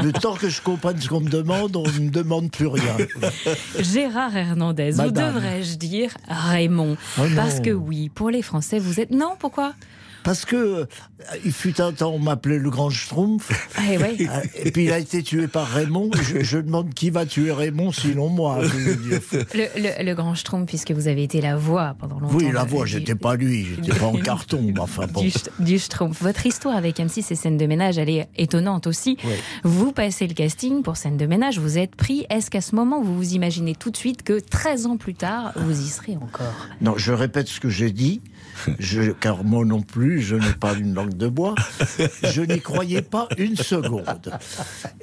[0.03, 2.97] Le temps que je comprenne ce qu'on me demande, on ne me demande plus rien.
[3.79, 5.07] Gérard Hernandez, Madame.
[5.07, 6.97] ou devrais-je dire Raymond?
[7.19, 7.23] Oh.
[7.37, 9.11] Parce que oui, pour les Français, vous êtes...
[9.11, 9.75] Non, pourquoi?
[10.25, 10.85] Parce que euh,
[11.45, 13.51] il fut un temps, on m'appelait le grand Schtroumpf.
[13.91, 14.17] Eh ouais.
[14.33, 16.11] Euh, Et puis il a été tué par Raymond.
[16.15, 18.61] Je, je demande qui va tuer Raymond, sinon moi.
[18.63, 19.21] dire.
[19.55, 22.37] le, le- le grand Schtroumpf, puisque vous avez été la voix pendant longtemps.
[22.37, 24.73] Oui, la de- voix, j'étais pas lui, j'étais pas en carton.
[24.79, 25.21] Enfin bon.
[25.23, 26.23] du, du Schtroumpf.
[26.23, 29.17] Votre histoire avec M6 et scène de ménage, elle est étonnante aussi.
[29.25, 29.33] Oui.
[29.65, 32.27] Vous passez le casting pour scène de ménage, vous êtes pris.
[32.31, 35.53] Est-ce qu'à ce moment, vous vous imaginez tout de suite que 13 ans plus tard,
[35.57, 36.55] vous y serez encore?
[36.81, 38.21] Non, je répète ce que j'ai dit.
[38.79, 41.55] Je, car moi non plus, je n'ai pas une langue de bois.
[42.23, 44.31] Je n'y croyais pas une seconde.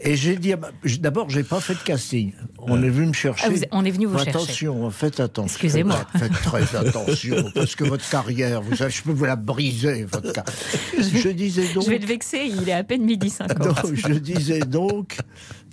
[0.02, 0.54] Et j'ai dit,
[1.00, 2.34] d'abord, j'ai pas fait de casting.
[2.60, 3.46] On est venu me chercher.
[3.48, 4.30] Ah, vous- on est venu vous chercher.
[4.32, 5.54] Attention, faites attention.
[5.54, 6.00] Excusez-moi.
[6.18, 10.32] Faites, très attention, parce que votre carrière, vous savez, je peux vous la briser, votre
[10.34, 10.54] carrière.
[11.14, 11.84] Je disais donc.
[11.86, 13.60] Je vais le vexer, il est à peine midi 50.
[13.66, 15.18] Non, je disais donc.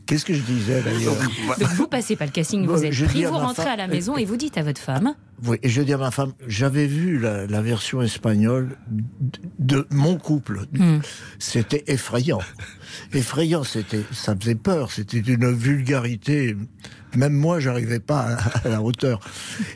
[0.06, 1.14] Qu'est-ce que je disais d'ailleurs
[1.58, 3.88] Donc vous passez pas le casting, vous êtes je pris, vous rentrez femme- à la
[3.88, 5.14] maison et vous dites à votre femme
[5.44, 9.86] Oui, et je dis à ma femme, j'avais vu la, la version espagnole de, de
[9.90, 10.60] mon couple.
[10.72, 10.98] Hmm.
[11.40, 12.40] C'était effrayant.
[13.12, 16.56] Effrayant, c'était, ça faisait peur, c'était une vulgarité.
[17.16, 19.20] Même moi, j'arrivais pas à, à la hauteur.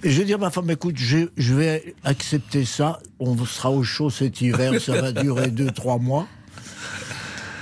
[0.04, 3.00] Et je dis à ma femme, écoute, je, je vais accepter ça.
[3.18, 6.26] On sera au chaud cet hiver, ça va durer deux, trois mois.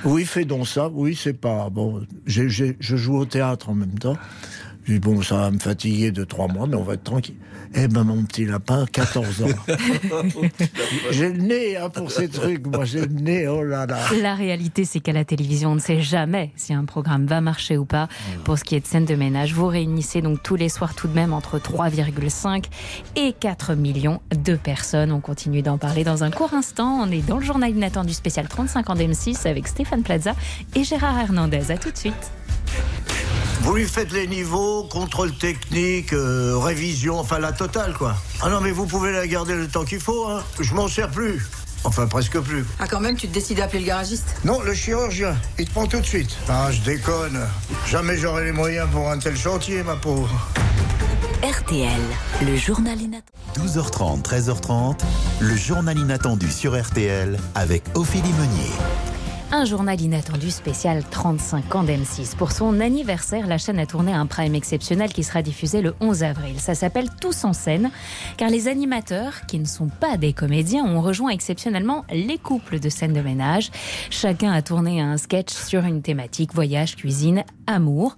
[0.05, 0.89] Oui, fais donc ça.
[0.89, 2.07] Oui, c'est pas bon.
[2.27, 4.17] je joue au théâtre en même temps.
[4.89, 7.37] Je dis, bon, ça va me fatiguer de trois mois, mais on va être tranquille.
[7.75, 9.47] Eh ben, mon petit lapin, 14 ans.
[11.11, 12.67] j'ai le nez hein, pour ces trucs.
[12.67, 13.99] Moi, j'ai le nez, oh là là.
[14.23, 17.77] La réalité, c'est qu'à la télévision, on ne sait jamais si un programme va marcher
[17.77, 18.09] ou pas.
[18.45, 21.07] Pour ce qui est de scène de ménage, vous réunissez donc tous les soirs tout
[21.07, 22.65] de même entre 3,5
[23.15, 25.13] et 4 millions de personnes.
[25.13, 26.99] On continue d'en parler dans un court instant.
[27.03, 30.35] On est dans le journal inattendu spécial 35 ans d'M6 avec Stéphane Plaza
[30.75, 31.71] et Gérard Hernandez.
[31.71, 32.33] À tout de suite.
[33.69, 38.17] Vous lui faites les niveaux, contrôle technique, euh, révision, enfin la totale quoi.
[38.41, 40.43] Ah non mais vous pouvez la garder le temps qu'il faut, hein.
[40.59, 41.47] Je m'en sers plus.
[41.85, 42.65] Enfin presque plus.
[42.79, 45.87] Ah quand même, tu te décides d'appeler le garagiste Non, le chirurgien, il te prend
[45.87, 46.35] tout de suite.
[46.49, 47.47] Ah, je déconne.
[47.87, 50.31] Jamais j'aurai les moyens pour un tel chantier, ma pauvre.
[51.43, 52.01] RTL,
[52.47, 53.69] le journal inattendu.
[53.69, 54.99] 12h30, 13h30,
[55.41, 58.73] le journal inattendu sur RTL avec Ophélie Meunier.
[59.51, 62.37] Un journal inattendu spécial 35 ans d'M6.
[62.37, 66.23] Pour son anniversaire, la chaîne a tourné un prime exceptionnel qui sera diffusé le 11
[66.23, 66.61] avril.
[66.61, 67.91] Ça s'appelle Tous en scène,
[68.37, 72.91] car les animateurs, qui ne sont pas des comédiens, ont rejoint exceptionnellement les couples de
[72.91, 73.71] scènes de ménage.
[74.11, 78.17] Chacun a tourné un sketch sur une thématique voyage, cuisine, amour.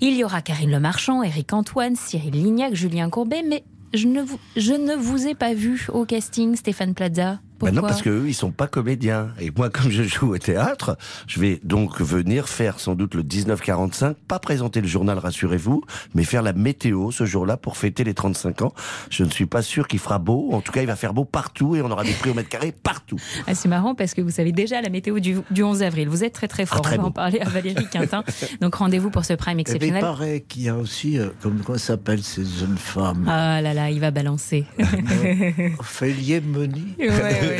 [0.00, 3.62] Il y aura Karine Le Marchand, Eric Antoine, Cyril Lignac, Julien Courbet, mais
[3.94, 7.38] je ne vous, je ne vous ai pas vu au casting, Stéphane Plaza.
[7.62, 9.28] Ben non, Pourquoi parce qu'eux, ils sont pas comédiens.
[9.40, 10.96] Et moi, comme je joue au théâtre,
[11.26, 15.82] je vais donc venir faire sans doute le 1945, pas présenter le journal, rassurez-vous,
[16.14, 18.72] mais faire la météo ce jour-là pour fêter les 35 ans.
[19.10, 20.50] Je ne suis pas sûr qu'il fera beau.
[20.52, 22.48] En tout cas, il va faire beau partout et on aura des prix au mètre
[22.48, 23.16] carré partout.
[23.46, 26.08] Ah, c'est marrant parce que vous savez déjà la météo du, du 11 avril.
[26.08, 26.78] Vous êtes très très fort.
[26.78, 27.08] Ah, très On va beau.
[27.08, 28.22] en parler à Valérie Quintin.
[28.60, 30.00] Donc rendez-vous pour ce prime Eh ben, il exceptionnel.
[30.00, 33.24] paraît qu'il y a aussi, euh, comme quoi s'appellent ces jeunes femmes?
[33.28, 34.64] Ah là là, il va balancer.
[35.78, 36.82] Ophélie Meunier.
[36.98, 37.51] Ouais, ouais.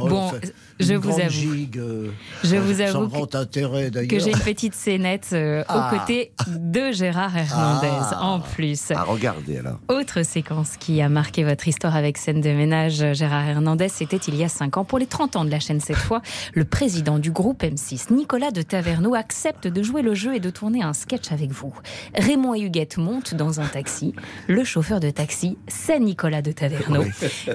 [0.00, 1.30] Bon, fait je vous avoue.
[1.30, 2.10] gigue, euh,
[2.42, 5.90] Je vous avoue que j'ai une petite scénette euh, Ah.
[5.92, 8.18] aux côtés de Gérard Hernandez Ah.
[8.24, 8.90] en plus.
[8.90, 9.78] À regarder alors.
[9.88, 14.36] Autre séquence qui a marqué votre histoire avec scène de ménage, Gérard Hernandez, c'était il
[14.36, 14.84] y a 5 ans.
[14.84, 16.22] Pour les 30 ans de la chaîne cette fois,
[16.54, 20.50] le président du groupe M6, Nicolas de Taverneau, accepte de jouer le jeu et de
[20.50, 21.74] tourner un sketch avec vous.
[22.16, 24.14] Raymond et Huguette montent dans un taxi.
[24.48, 27.04] Le chauffeur de taxi, c'est Nicolas de Taverneau.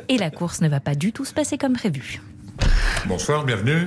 [0.09, 2.21] Et la course ne va pas du tout se passer comme prévu.
[3.07, 3.85] Bonsoir, bienvenue.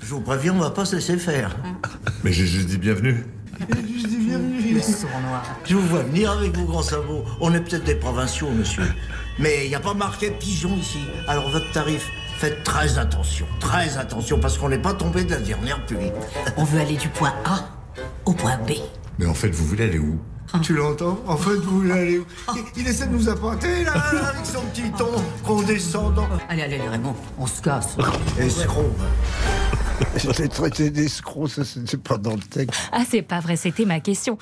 [0.00, 1.56] Je vous préviens, on va pas se laisser faire.
[2.24, 3.24] Mais j'ai juste dit bienvenue.
[3.60, 4.80] Je dis bienvenue.
[5.64, 7.24] Je vous vois venir avec vos grands sabots.
[7.40, 8.84] On est peut-être des provinciaux, monsieur.
[9.38, 11.00] Mais il n'y a pas marqué pigeon ici.
[11.28, 13.46] Alors votre tarif, faites très attention.
[13.60, 16.10] Très attention, parce qu'on n'est pas tombé de la dernière pluie.
[16.56, 17.68] On veut aller du point A
[18.24, 18.72] au point B.
[19.18, 20.18] Mais en fait, vous voulez aller où?
[20.62, 23.92] Tu l'entends En fait, vous voulez aller où il, il essaie de nous apporter, là,
[23.92, 25.10] avec son petit ton
[25.44, 26.26] condescendant.
[26.48, 27.96] Allez, allez, Raymond, on se casse.
[28.38, 28.90] Escroc.
[30.18, 32.80] Je l'ai traité d'escroc, ça c'était pas dans le texte.
[32.92, 34.36] Ah, c'est pas vrai, c'était ma question.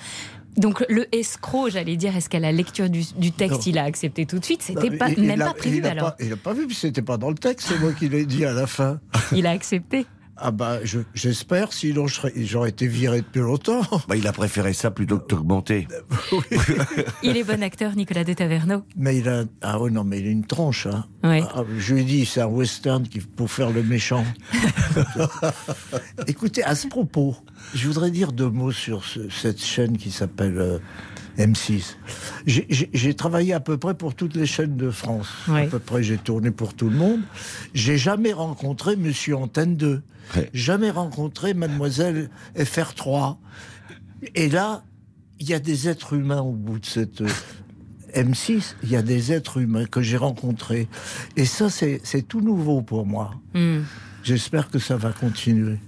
[0.57, 3.63] Donc le escroc, j'allais dire, est-ce qu'à la lecture du, du texte, Non.
[3.67, 4.63] il a accepté tout de suite?
[4.63, 6.15] C'était pas, il- il même a- pas prévu il alors.
[6.17, 8.25] Pas, il a pas vu, puis c'était pas dans le texte, c'est moi qui l'ai
[8.27, 8.99] dit à la fin.
[9.33, 10.07] Il a accepté.
[10.37, 13.83] Ah bah je- j'espère, sinon je serais- j'aurais été viré depuis longtemps.
[14.09, 15.87] Bah, il a préféré ça plutôt que t'augmenter.
[17.23, 18.83] Il est bon acteur, Nicolas de Taverneau.
[18.97, 20.87] Mais il a ah non mais il a une tronche.
[20.87, 21.05] Hein.
[21.23, 21.43] Ouais.
[21.55, 24.25] Ah, je lui ai dit c'est un western qui pour faire le méchant.
[26.27, 27.37] Écoutez à ce propos,
[27.75, 30.79] je voudrais dire deux mots sur ce- cette chaîne qui s'appelle euh,
[31.39, 31.97] M6.
[32.47, 35.29] J'ai- J'ai j'ai travaillé à peu près pour toutes les chaînes de France.
[35.67, 37.21] À peu près j'ai tourné pour tout le monde.
[37.75, 40.03] J'ai jamais rencontré Monsieur Antenne 2.
[40.55, 43.37] Jamais rencontré Mademoiselle FR3.
[44.35, 44.83] Et là,
[45.41, 47.29] il y a des êtres humains au bout de cette euh,
[48.15, 48.75] M6.
[48.85, 50.89] Il y a des êtres humains que j'ai rencontrés.
[51.37, 53.35] Et ça, c'est c'est tout nouveau pour moi.
[53.55, 53.81] Hmm.
[54.23, 55.79] J'espère que ça va continuer.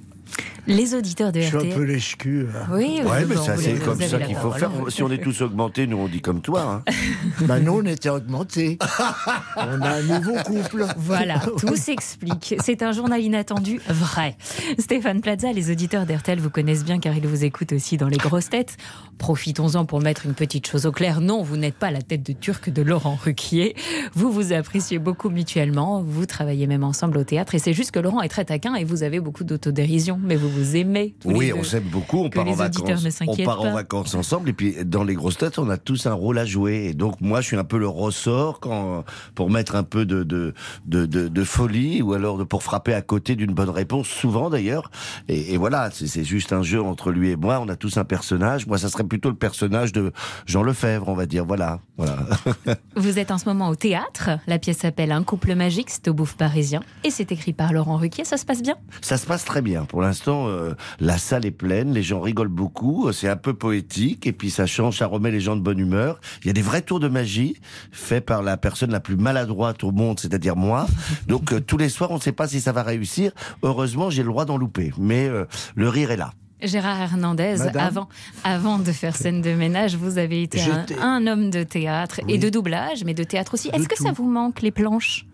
[0.68, 1.74] Les auditeurs de Je suis un RTL.
[1.74, 2.46] peu lèche-cul.
[2.52, 2.66] là.
[2.72, 4.70] Oui, oui, Ouais, mais ça, vous c'est comme ça qu'il faut faire.
[4.88, 6.82] Si on est tous augmentés, nous on dit comme toi.
[6.86, 6.92] Hein.
[7.46, 8.78] Bah, nous, on était augmentés.
[9.56, 10.86] on a un nouveau couple.
[10.96, 12.56] Voilà, tout s'explique.
[12.64, 14.36] C'est un journal inattendu vrai.
[14.78, 18.16] Stéphane Plaza, les auditeurs d'RTL vous connaissent bien car ils vous écoutent aussi dans les
[18.16, 18.76] grosses têtes.
[19.18, 21.20] Profitons-en pour mettre une petite chose au clair.
[21.20, 23.76] Non, vous n'êtes pas la tête de turc de Laurent Ruquier.
[24.14, 26.02] Vous vous appréciez beaucoup mutuellement.
[26.02, 27.54] Vous travaillez même ensemble au théâtre.
[27.54, 30.15] Et c'est juste que Laurent est très taquin et vous avez beaucoup d'autodérision.
[30.22, 31.54] Mais vous vous aimez tous les Oui, deux.
[31.54, 34.52] on s'aime beaucoup, on Que part, en vacances, ne on part en vacances ensemble et
[34.52, 36.86] puis dans les grosses têtes, on a tous un rôle à jouer.
[36.90, 40.22] Et donc moi, je suis un peu le ressort quand, pour mettre un peu de,
[40.22, 40.54] de,
[40.86, 44.50] de, de, de folie ou alors de, pour frapper à côté d'une bonne réponse, souvent
[44.50, 44.90] d'ailleurs.
[45.28, 47.60] Et, et voilà, c'est c'est juste un jeu entre lui et moi.
[47.60, 48.66] On a tous un personnage.
[48.66, 50.12] Moi, ça serait plutôt le personnage de
[50.46, 51.44] Jean Lefebvre, on va dire.
[51.44, 52.16] Voilà, voilà.
[52.96, 54.30] Vous êtes en ce moment au théâtre.
[54.46, 55.90] La pièce s'appelle Un couple magique.
[55.90, 56.80] C'est au Bouffe parisien.
[57.04, 58.24] Et c'est écrit par Laurent Ruquier.
[58.24, 58.76] Ça se passe bien?
[59.02, 59.84] Ça se passe très bien.
[59.84, 64.26] Pour l'instant, euh, la salle est pleine, les gens rigolent beaucoup, c'est un peu poétique,
[64.26, 66.20] et puis ça change, ça remet les gens de bonne humeur.
[66.42, 67.56] Il y a des vrais tours de magie
[67.90, 70.86] faits par la personne la plus maladroite au monde, c'est-à-dire moi.
[71.28, 73.32] Donc euh, tous les soirs, on ne sait pas si ça va réussir.
[73.62, 76.32] Heureusement, j'ai le droit d'en louper, mais euh, le rire est là.
[76.62, 78.08] Gérard Hernandez, avant,
[78.42, 82.38] avant de faire scène de ménage, vous avez été un, un homme de théâtre et
[82.38, 83.68] de doublage, mais de théâtre aussi.
[83.74, 85.26] Est-ce que ça vous manque, les planches?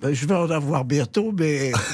[0.00, 1.72] Ben, je vais en avoir bientôt, mais.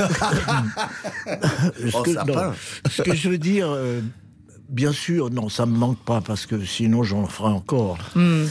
[1.27, 2.53] ce, Oh, que, non,
[2.91, 4.01] ce que je veux dire, euh,
[4.69, 7.99] bien sûr, non, ça me manque pas parce que sinon j'en ferai encore.
[8.15, 8.45] Hmm.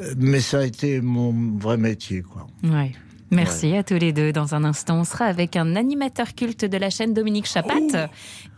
[0.00, 2.46] Euh, Mais ça a été mon vrai métier, quoi.
[2.62, 2.92] Ouais.
[3.34, 4.32] Merci à tous les deux.
[4.32, 8.08] Dans un instant, on sera avec un animateur culte de la chaîne Dominique Chapat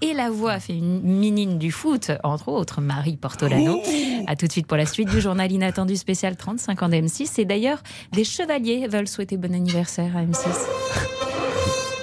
[0.02, 3.80] et la voix féminine du foot, entre autres Marie Portolano.
[4.26, 7.40] À tout de suite pour la suite du journal inattendu spécial 35 ans d'M6.
[7.40, 10.44] Et d'ailleurs, des chevaliers veulent souhaiter bon anniversaire à M6.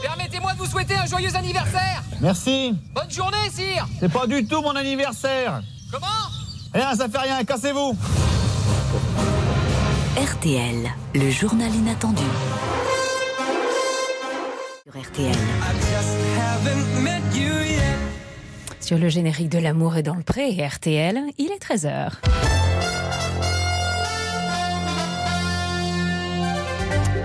[0.01, 2.73] Permettez-moi de vous souhaiter un joyeux anniversaire Merci.
[2.95, 5.61] Bonne journée, sire C'est pas du tout mon anniversaire.
[5.91, 6.07] Comment?
[6.73, 7.95] Rien, ça fait rien, cassez-vous.
[10.15, 12.21] RTL, le journal inattendu.
[14.83, 15.35] Sur RTL.
[18.79, 22.11] Sur le générique de l'amour est dans le pré, RTL, il est 13h.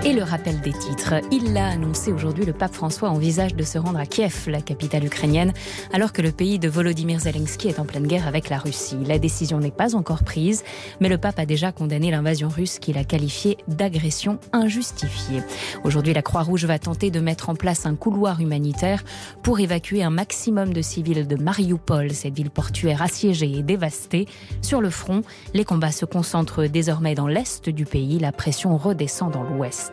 [0.04, 1.14] Et le rappel des titres.
[1.32, 5.04] Il l'a annoncé aujourd'hui, le pape François envisage de se rendre à Kiev, la capitale
[5.04, 5.52] ukrainienne,
[5.92, 8.96] alors que le pays de Volodymyr Zelensky est en pleine guerre avec la Russie.
[9.06, 10.62] La décision n'est pas encore prise,
[11.00, 15.42] mais le pape a déjà condamné l'invasion russe qu'il a qualifiée d'agression injustifiée.
[15.82, 19.02] Aujourd'hui, la Croix-Rouge va tenter de mettre en place un couloir humanitaire
[19.42, 24.26] pour évacuer un maximum de civils de Mariupol, cette ville portuaire assiégée et dévastée.
[24.62, 25.22] Sur le front,
[25.54, 29.87] les combats se concentrent désormais dans l'est du pays, la pression redescend dans l'ouest.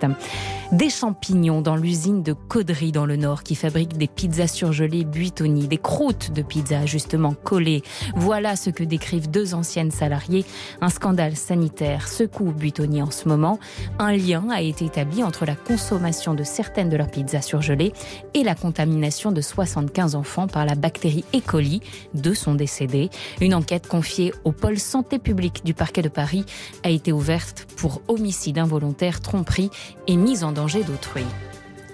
[0.71, 5.67] Des champignons dans l'usine de Caudry dans le nord qui fabrique des pizzas surgelées Buitoni,
[5.67, 7.84] des croûtes de pizza justement collées.
[8.15, 10.43] Voilà ce que décrivent deux anciennes salariées.
[10.81, 13.60] Un scandale sanitaire secoue Buitoni en ce moment.
[13.99, 17.93] Un lien a été établi entre la consommation de certaines de leurs pizzas surgelées
[18.34, 21.39] et la contamination de 75 enfants par la bactérie E.
[21.45, 21.81] coli.
[22.15, 23.12] Deux sont décédés.
[23.39, 26.43] Une enquête confiée au pôle santé publique du parquet de Paris
[26.84, 29.69] a été ouverte pour homicide involontaire, tromperie
[30.07, 31.25] et mise en danger d'autrui.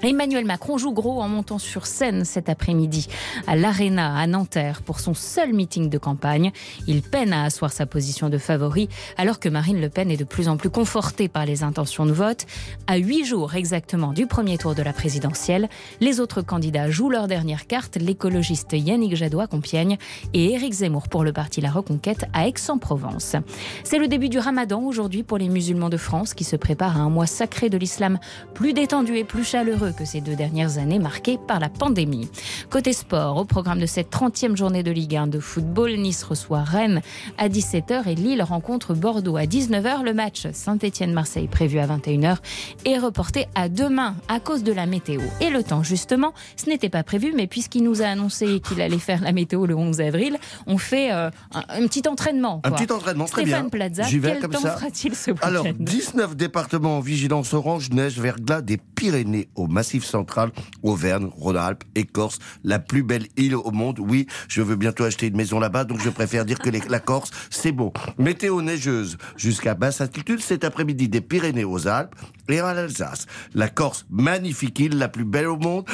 [0.03, 3.07] Emmanuel Macron joue gros en montant sur scène cet après-midi
[3.45, 6.51] à l'Arena à Nanterre pour son seul meeting de campagne.
[6.87, 10.23] Il peine à asseoir sa position de favori alors que Marine Le Pen est de
[10.23, 12.47] plus en plus confortée par les intentions de vote.
[12.87, 17.27] À huit jours exactement du premier tour de la présidentielle, les autres candidats jouent leur
[17.27, 19.97] dernière carte, l'écologiste Yannick Jadot à Compiègne
[20.33, 23.35] et Éric Zemmour pour le parti La Reconquête à Aix-en-Provence.
[23.83, 27.01] C'est le début du ramadan aujourd'hui pour les musulmans de France qui se préparent à
[27.01, 28.17] un mois sacré de l'islam
[28.55, 32.29] plus détendu et plus chaleureux que ces deux dernières années marquées par la pandémie.
[32.69, 36.63] Côté sport, au programme de cette 30e journée de Ligue 1 de football, Nice reçoit
[36.63, 37.01] Rennes
[37.37, 40.03] à 17h et Lille rencontre Bordeaux à 19h.
[40.03, 42.37] Le match Saint-Étienne-Marseille prévu à 21h
[42.85, 45.21] est reporté à demain à cause de la météo.
[45.39, 48.99] Et le temps, justement, ce n'était pas prévu, mais puisqu'il nous a annoncé qu'il allait
[48.99, 52.61] faire la météo le 11 avril, on fait euh, un, un petit entraînement.
[52.63, 53.69] Un petit entraînement, très Stéphane bien.
[53.69, 55.47] Plaza, J'y vais quel comme temps fera-t-il ce week-end?
[55.47, 60.51] Alors, 19 départements en vigilance orange, neige, verglas, des Pyrénées au Massif central,
[60.83, 63.97] Auvergne, Rhône-Alpes, Écorce, la plus belle île au monde.
[63.99, 67.31] Oui, je veux bientôt acheter une maison là-bas, donc je préfère dire que la Corse,
[67.49, 67.91] c'est beau.
[68.19, 72.13] Météo neigeuse jusqu'à basse altitude cet après-midi des Pyrénées aux Alpes
[72.47, 73.25] et à l'Alsace.
[73.55, 75.85] La Corse, magnifique île, la plus belle au monde,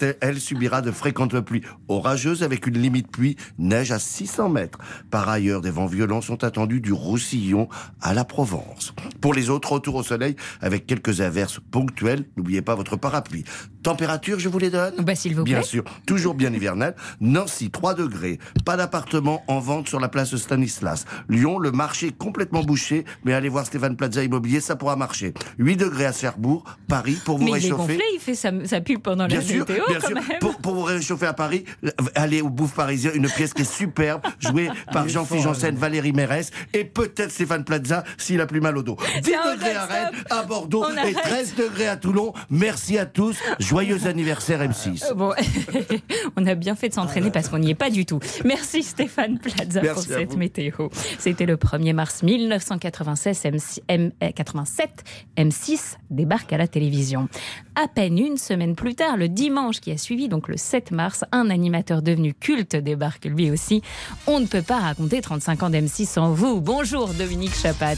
[0.00, 4.78] elle, elle subira de fréquentes pluies orageuses avec une limite pluie neige à 600 mètres.
[5.10, 7.68] Par ailleurs, des vents violents sont attendus du Roussillon
[8.00, 8.94] à la Provence.
[9.20, 12.26] Pour les autres, retour au soleil avec quelques averses ponctuelles.
[12.36, 13.31] N'oubliez pas votre parapluie.
[13.82, 15.66] Température, je vous les donne Bah, s'il vous Bien plaît.
[15.66, 16.94] sûr, toujours bien hivernal.
[17.20, 18.38] Nancy, 3 degrés.
[18.64, 21.04] Pas d'appartement en vente sur la place Stanislas.
[21.28, 25.34] Lyon, le marché est complètement bouché, mais allez voir Stéphane Plaza Immobilier, ça pourra marcher.
[25.58, 27.76] 8 degrés à Cherbourg, Paris, pour vous Mais il est réchauffer.
[27.94, 30.14] gonflé, il fait sa, sa pub pendant Bien la sûr, météo bien quand sûr.
[30.16, 30.38] même.
[30.40, 33.72] Pour, pour vous réchauffer à Paris, euh, allez au Bouffe Parisien, une pièce qui est
[33.72, 38.76] superbe, jouée par Jean-Philippe Janssen, Valérie Mérès et peut-être Stéphane Plaza s'il a plus mal
[38.78, 38.96] au dos.
[39.22, 41.16] 10 C'est un degrés à Rennes, à Bordeaux et arrête.
[41.22, 42.32] 13 degrés à Toulon.
[42.50, 43.21] Merci à tous.
[43.58, 45.04] Joyeux anniversaire M6.
[45.10, 45.32] Euh, Bon,
[46.36, 48.18] on a bien fait de s'entraîner parce qu'on n'y est pas du tout.
[48.44, 50.38] Merci Stéphane Plaza Merci pour cette vous.
[50.38, 50.88] météo.
[51.18, 54.90] C'était le 1er mars 1996, M6, M- euh, 87,
[55.36, 57.28] M6 débarque à la télévision.
[57.74, 61.24] À peine une semaine plus tard, le dimanche qui a suivi, donc le 7 mars,
[61.32, 63.82] un animateur devenu culte débarque lui aussi.
[64.26, 66.60] On ne peut pas raconter 35 ans d'M6 sans vous.
[66.60, 67.94] Bonjour Dominique Chapat.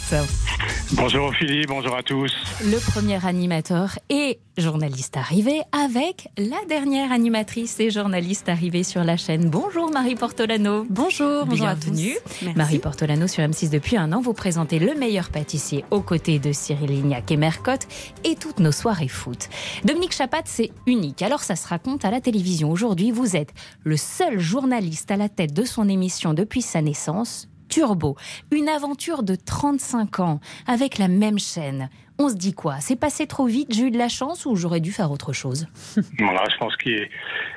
[0.92, 2.32] Bonjour Ophélie, bonjour à tous.
[2.62, 9.16] Le premier animateur et journaliste arrivé avec la dernière animatrice et journaliste arrivée sur la
[9.16, 9.48] chaîne.
[9.50, 10.86] Bonjour Marie Portolano.
[10.88, 11.90] Bonjour, bonjour à tous.
[11.90, 12.16] Bienvenue.
[12.56, 14.20] Marie Portolano sur M6 depuis un an.
[14.20, 17.86] Vous présentez le meilleur pâtissier aux côtés de Cyril Lignac et Mercotte
[18.24, 19.48] et toutes nos soirées foot.
[19.84, 21.22] Dominique Chapat, c'est unique.
[21.22, 22.70] Alors ça se raconte à la télévision.
[22.70, 27.48] Aujourd'hui, vous êtes le seul journaliste à la tête de son émission depuis sa naissance.
[27.78, 28.16] Turbo,
[28.52, 31.88] une aventure de 35 ans avec la même chaîne.
[32.20, 32.76] On se dit quoi?
[32.78, 35.66] C'est passé trop vite, j'ai eu de la chance ou j'aurais dû faire autre chose?
[36.20, 37.06] Voilà, je pense qu'il y, a-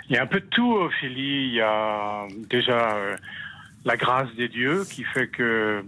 [0.10, 1.50] il y a un peu de tout, Ophélie.
[1.50, 3.16] Il y a déjà euh,
[3.86, 5.86] la grâce des dieux qui fait que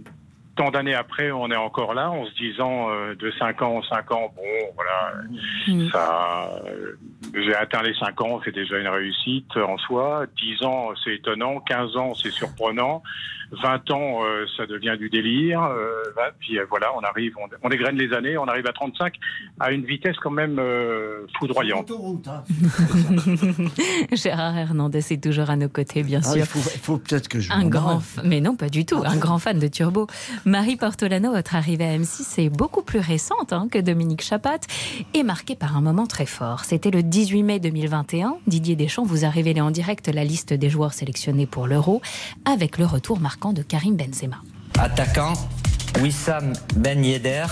[0.54, 3.82] tant d'années après, on est encore là, en se disant euh, de 5 ans en
[3.82, 4.42] 5 ans, bon,
[4.76, 5.24] voilà,
[5.90, 6.92] ça, euh,
[7.34, 10.26] j'ai atteint les 5 ans, c'est déjà une réussite en soi.
[10.40, 11.58] 10 ans, c'est étonnant.
[11.60, 13.02] 15 ans, c'est surprenant.
[13.52, 15.62] 20 ans, euh, ça devient du délire.
[15.62, 16.02] Euh,
[16.38, 19.14] puis euh, voilà, on arrive, on, on dégraine les années, on arrive à 35
[19.58, 21.90] à une vitesse quand même euh, foudroyante.
[24.12, 26.36] Gérard Hernandez est toujours à nos côtés, bien Ah, sûr.
[26.38, 26.44] il
[26.80, 29.68] faut, peut-être que je Un grand, mais non, pas du tout, un grand fan de
[29.68, 30.06] Turbo.
[30.44, 34.60] Marie Portolano, votre arrivée à M6 est beaucoup plus récente hein, que Dominique Chapat
[35.14, 36.64] et marquée par un moment très fort.
[36.64, 38.36] C'était le 18 mai 2021.
[38.46, 42.00] Didier Deschamps vous a révélé en direct la liste des joueurs sélectionnés pour l'Euro
[42.44, 44.42] avec le retour marquant de Karim Benzema.
[44.78, 45.32] Attaquant,
[46.02, 47.46] Wissam Ben Yedder,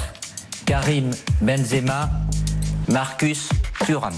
[0.67, 2.11] Karim Benzema,
[2.89, 3.49] Marcus
[3.87, 4.13] Thuram.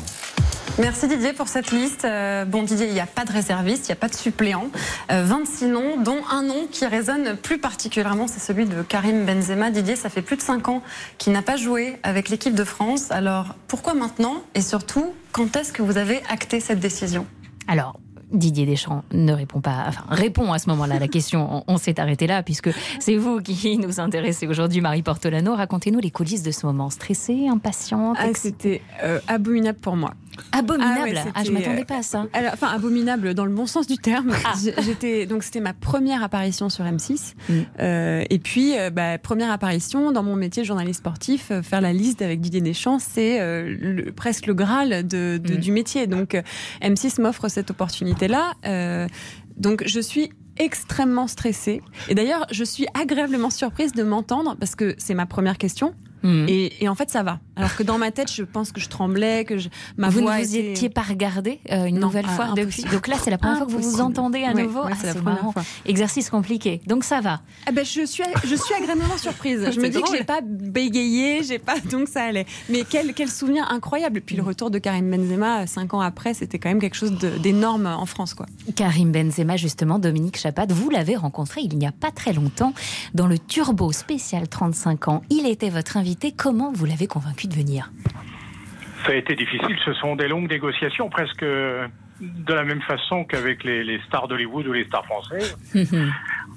[0.81, 2.05] Merci Didier pour cette liste.
[2.05, 4.67] Euh, bon Didier, il n'y a pas de réserviste, il n'y a pas de suppléant.
[5.13, 9.71] Euh, 26 noms, dont un nom qui résonne plus particulièrement, c'est celui de Karim Benzema.
[9.71, 10.83] Didier, ça fait plus de 5 ans
[11.19, 13.13] qu'il n'a pas joué avec l'équipe de France.
[13.13, 14.43] Alors pourquoi maintenant?
[14.57, 17.27] Et surtout, quand est-ce que vous avez acté cette décision?
[17.69, 18.01] Alors,
[18.33, 21.65] Didier Deschamps ne répond pas, enfin répond à ce moment-là à la question.
[21.69, 25.55] On, on s'est arrêté là puisque c'est vous qui nous intéressez aujourd'hui, Marie Portolano.
[25.55, 26.91] Racontez-nous les coulisses de ce moment.
[26.91, 30.13] Stressée, impatiente, Ah, c'était euh, abominable pour moi.
[30.53, 31.11] Abominable.
[31.11, 32.27] ouais, Ah, je m'attendais euh, pas à ça.
[32.33, 34.33] Alors, enfin, abominable dans le bon sens du terme.
[34.63, 37.35] J- J'étais donc c'était ma première apparition sur M6.
[37.79, 41.81] Euh, et puis, euh, bah, première apparition dans mon métier de journaliste sportif, euh, faire
[41.81, 46.07] la liste avec Didier Deschamps, c'est euh, le- presque le graal de, de- du métier.
[46.07, 46.43] Donc, euh,
[46.83, 48.53] M6 m'offre cette opportunité-là.
[48.67, 49.07] Euh,
[49.57, 51.81] donc, je suis extrêmement stressée.
[52.09, 55.95] Et d'ailleurs, je suis agréablement surprise de m'entendre parce que c'est ma première question.
[56.23, 56.47] Mhm.
[56.49, 57.41] Et, et en fait, ça va.
[57.57, 60.39] Alors que dans ma tête, je pense que je tremblais, que je, ma vous voix
[60.39, 62.85] ne vous était- étiez pas regardé euh, une Non, nouvelle ah, fois depuis.
[62.85, 64.85] Donc là, c'est la première fois que vous vous entendez à Ouais, nouveau.
[64.85, 65.53] ouais, Ah, c'est marrant.
[65.53, 65.63] fois.
[65.87, 66.81] Exercice compliqué.
[66.87, 67.41] Donc ça va.
[67.67, 69.69] Ah ben je suis je suis agréablement surprise.
[69.73, 70.11] Je me dis drôle.
[70.11, 72.47] que j'ai pas bégayé, j'ai pas donc ça allait.
[72.69, 74.19] Mais quel quel souvenir incroyable.
[74.19, 76.97] Et puis le retour de Karim Benzema euh, cinq ans après, c'était quand même quelque
[76.97, 78.47] chose d'énorme en France quoi.
[78.77, 82.73] Karim Benzema, justement, Dominique Chapat, vous l'avez rencontré il n'y a pas très longtemps
[83.15, 85.23] dans le Turbo spécial 35 ans.
[85.31, 86.10] Il était votre invité.
[86.37, 87.91] Comment vous l'avez convaincu de venir?
[89.07, 89.77] Ça a été difficile.
[89.85, 94.67] Ce sont des longues négociations, presque de la même façon qu'avec les, les stars d'Hollywood
[94.67, 95.57] ou les stars françaises.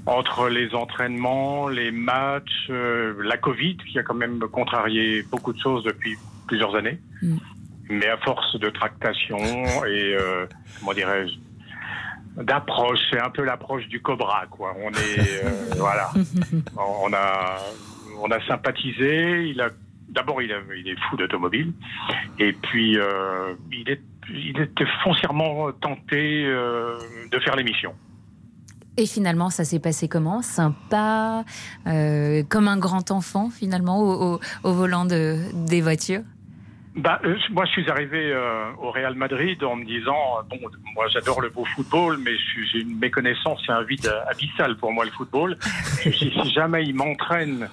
[0.05, 5.59] Entre les entraînements, les matchs, euh, la Covid qui a quand même contrarié beaucoup de
[5.59, 6.99] choses depuis plusieurs années.
[7.89, 10.45] Mais à force de tractation et, euh,
[10.79, 11.35] comment dirais-je,
[12.41, 14.75] d'approche, c'est un peu l'approche du Cobra, quoi.
[14.83, 16.11] On est, euh, voilà,
[16.77, 17.57] on a,
[18.21, 19.47] on a sympathisé.
[19.49, 19.69] Il a,
[20.09, 21.73] d'abord, il, est fou d'automobile,
[22.39, 23.89] et puis euh, il
[24.59, 26.97] était foncièrement tenté euh,
[27.31, 27.93] de faire l'émission.
[28.95, 30.43] Et finalement, ça s'est passé comment?
[30.43, 31.43] Sympa,
[31.87, 36.21] euh, comme un grand enfant finalement au, volant de, des voitures?
[36.95, 40.59] Bah, euh, moi, je suis arrivé euh, au Real Madrid en me disant euh, bon,
[40.93, 42.31] moi, j'adore le beau football, mais
[42.71, 45.57] j'ai une méconnaissance, c'est un vide abyssal pour moi le football.
[46.03, 47.67] Si jamais il m'entraîne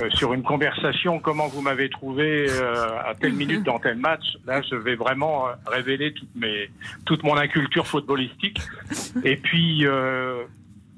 [0.00, 4.24] euh, sur une conversation, comment vous m'avez trouvé euh, à telle minute dans tel match,
[4.46, 6.70] là, je vais vraiment euh, révéler toute mes,
[7.04, 8.58] toute mon inculture footballistique.
[9.22, 9.86] Et puis.
[9.86, 10.44] euh,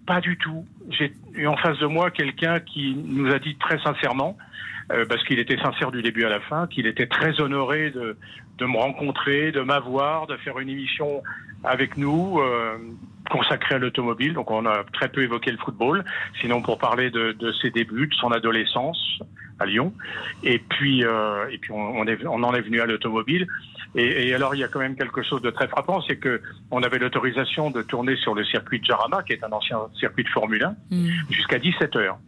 [0.07, 0.67] pas du tout.
[0.91, 4.37] J'ai eu en face de moi quelqu'un qui nous a dit très sincèrement,
[4.93, 8.17] euh, parce qu'il était sincère du début à la fin, qu'il était très honoré de,
[8.59, 11.23] de me rencontrer, de m'avoir, de faire une émission
[11.65, 12.77] avec nous euh,
[13.31, 14.35] consacrée à l'automobile.
[14.35, 16.05] Donc on a très peu évoqué le football,
[16.41, 19.21] sinon pour parler de, de ses débuts, de son adolescence
[19.59, 19.93] à Lyon.
[20.43, 23.47] Et puis, euh, et puis on, est, on en est venu à l'automobile.
[23.95, 26.41] Et, et alors il y a quand même quelque chose de très frappant, c'est que
[26.71, 30.25] on avait l'autorisation de tourner sur le circuit de Jarama, qui est un ancien circuit
[30.25, 30.77] de Formule 1
[31.31, 32.19] jusqu'à 17 heures.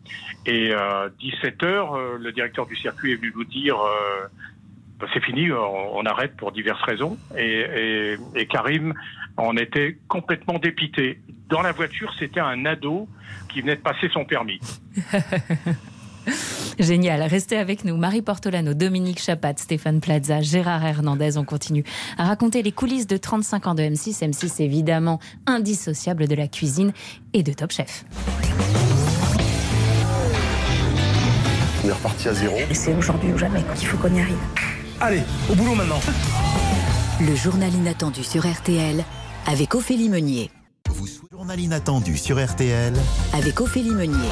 [0.46, 4.26] Et euh, 17 heures, euh, le directeur du circuit est venu nous dire euh,
[5.00, 7.18] bah, c'est fini, on, on arrête pour diverses raisons.
[7.36, 8.94] Et, et, et Karim
[9.36, 11.20] en était complètement dépité.
[11.48, 13.08] Dans la voiture, c'était un ado
[13.48, 14.60] qui venait de passer son permis.
[16.78, 17.22] Génial.
[17.22, 17.96] Restez avec nous.
[17.96, 21.38] Marie Portolano, Dominique Chapat, Stéphane Plaza, Gérard Hernandez.
[21.38, 21.84] On continue
[22.18, 24.22] à raconter les coulisses de 35 ans de M6.
[24.22, 26.92] M6, évidemment, indissociable de la cuisine
[27.32, 28.04] et de Top Chef.
[31.84, 32.56] On est reparti à zéro.
[32.70, 34.36] Et c'est aujourd'hui ou jamais qu'il faut qu'on y arrive.
[35.00, 36.00] Allez, au boulot maintenant.
[37.20, 39.04] Le journal inattendu sur RTL
[39.46, 40.50] avec Ophélie Meunier.
[41.30, 42.94] Journal inattendu sur RTL
[43.34, 44.30] Avec Ophélie Meunier.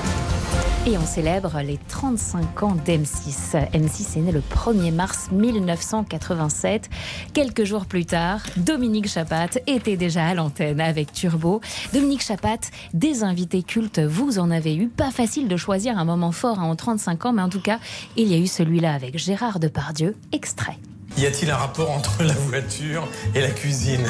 [0.87, 3.71] Et on célèbre les 35 ans d'M6.
[3.73, 6.91] M6 est né le 1er mars 1987.
[7.33, 11.63] Quelques jours plus tard, Dominique Chapat était déjà à l'antenne avec Turbo.
[11.95, 12.59] Dominique Chapat,
[12.93, 14.89] des invités cultes, vous en avez eu.
[14.89, 17.79] Pas facile de choisir un moment fort hein, en 35 ans, mais en tout cas,
[18.19, 20.15] il y a eu celui-là avec Gérard Depardieu.
[20.33, 20.77] Extrait.
[21.17, 24.07] Y a-t-il un rapport entre la voiture et la cuisine?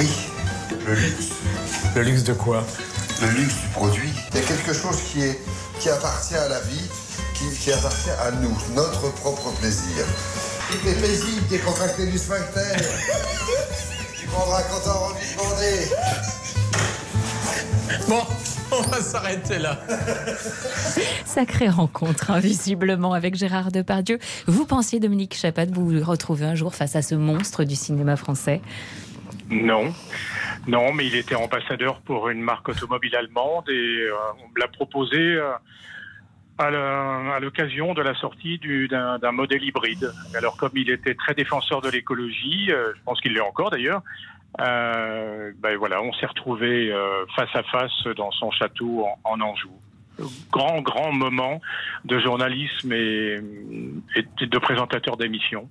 [0.00, 0.08] Oui,
[0.88, 1.34] le luxe.
[1.94, 2.64] Le luxe de quoi?
[3.22, 4.10] Le luxe du produit.
[4.32, 5.38] Il y a quelque chose qui, est,
[5.80, 6.88] qui appartient à la vie,
[7.34, 10.04] qui, qui appartient à nous, notre propre plaisir.
[10.70, 12.76] Si t'es paisible, t'es contracté du sphincter.
[14.20, 15.88] tu prendras quand t'auras envie de bander.
[18.08, 18.22] Bon,
[18.72, 19.78] on va s'arrêter là.
[21.24, 24.18] Sacrée rencontre, hein, visiblement, avec Gérard Depardieu.
[24.46, 28.60] Vous pensiez, Dominique Chapat, vous retrouver un jour face à ce monstre du cinéma français?
[29.48, 29.94] Non.
[30.66, 34.12] Non, mais il était ambassadeur pour une marque automobile allemande et euh,
[34.44, 35.52] on me l'a proposé euh,
[36.58, 40.12] à l'occasion de la sortie du- d'un modèle hybride.
[40.36, 44.02] Alors comme il était très défenseur de l'écologie, euh, je pense qu'il l'est encore d'ailleurs,
[44.58, 46.92] ben voilà, on s'est retrouvé
[47.36, 49.70] face à face dans son château en, en Anjou.
[50.50, 51.62] Grand, grand moment
[52.04, 53.40] de journalisme et,
[54.16, 55.68] et de présentateur d'émissions.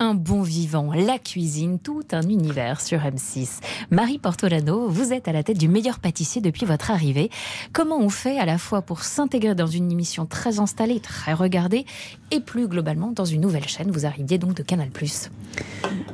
[0.00, 3.58] Un bon vivant, la cuisine, tout un univers sur M6.
[3.90, 7.30] Marie Portolano, vous êtes à la tête du meilleur pâtissier depuis votre arrivée.
[7.72, 11.84] Comment on fait à la fois pour s'intégrer dans une émission très installée, très regardée,
[12.30, 13.90] et plus globalement dans une nouvelle chaîne?
[13.90, 14.88] Vous arriviez donc de Canal+.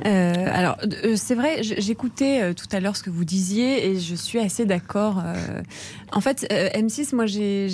[0.05, 3.99] Euh, alors, euh, c'est vrai, j'écoutais euh, tout à l'heure ce que vous disiez et
[3.99, 5.21] je suis assez d'accord.
[6.11, 7.69] en fait, euh, M6, moi, j'ai-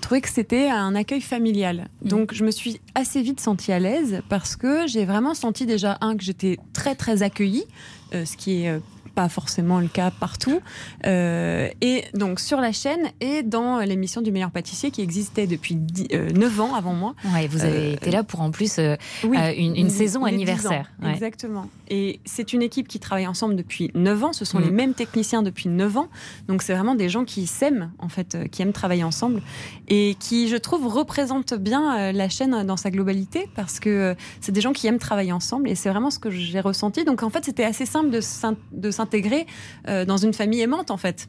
[0.00, 1.88] trouvé que c'était un accueil familial.
[2.02, 5.98] Donc, je me suis assez vite sentie à l'aise parce que j'ai vraiment senti déjà,
[6.00, 7.66] un, que j'étais très, très accueillie,
[8.14, 8.78] euh, ce qui est euh,
[9.14, 10.60] pas forcément le cas partout.
[11.06, 15.76] Euh, et donc, sur la chaîne et dans l'émission du meilleur pâtissier qui existait depuis
[15.76, 17.14] 9 ans avant moi.
[17.32, 20.30] Ouais, vous avez Euh, été là pour en plus euh, oui, euh, une, saison les
[20.32, 20.90] 10 anniversaire.
[21.02, 21.12] ans, Ouais.
[21.12, 21.66] Exactement.
[21.88, 24.32] Et c'est une équipe qui travaille ensemble depuis 9 ans.
[24.32, 24.64] Ce sont Mm.
[24.64, 26.08] les mêmes techniciens depuis 9 ans.
[26.48, 29.42] Donc c'est vraiment des gens qui s'aiment, en fait, euh, qui aiment travailler ensemble
[29.88, 34.14] et qui, je trouve, représentent bien euh, la chaîne dans sa globalité parce que euh,
[34.40, 37.04] c'est des gens qui aiment travailler ensemble et c'est vraiment ce que j'ai ressenti.
[37.04, 39.46] Donc en fait, c'était assez simple de s'in- de s'intégrer
[39.88, 41.28] euh, dans une famille aimante, en fait.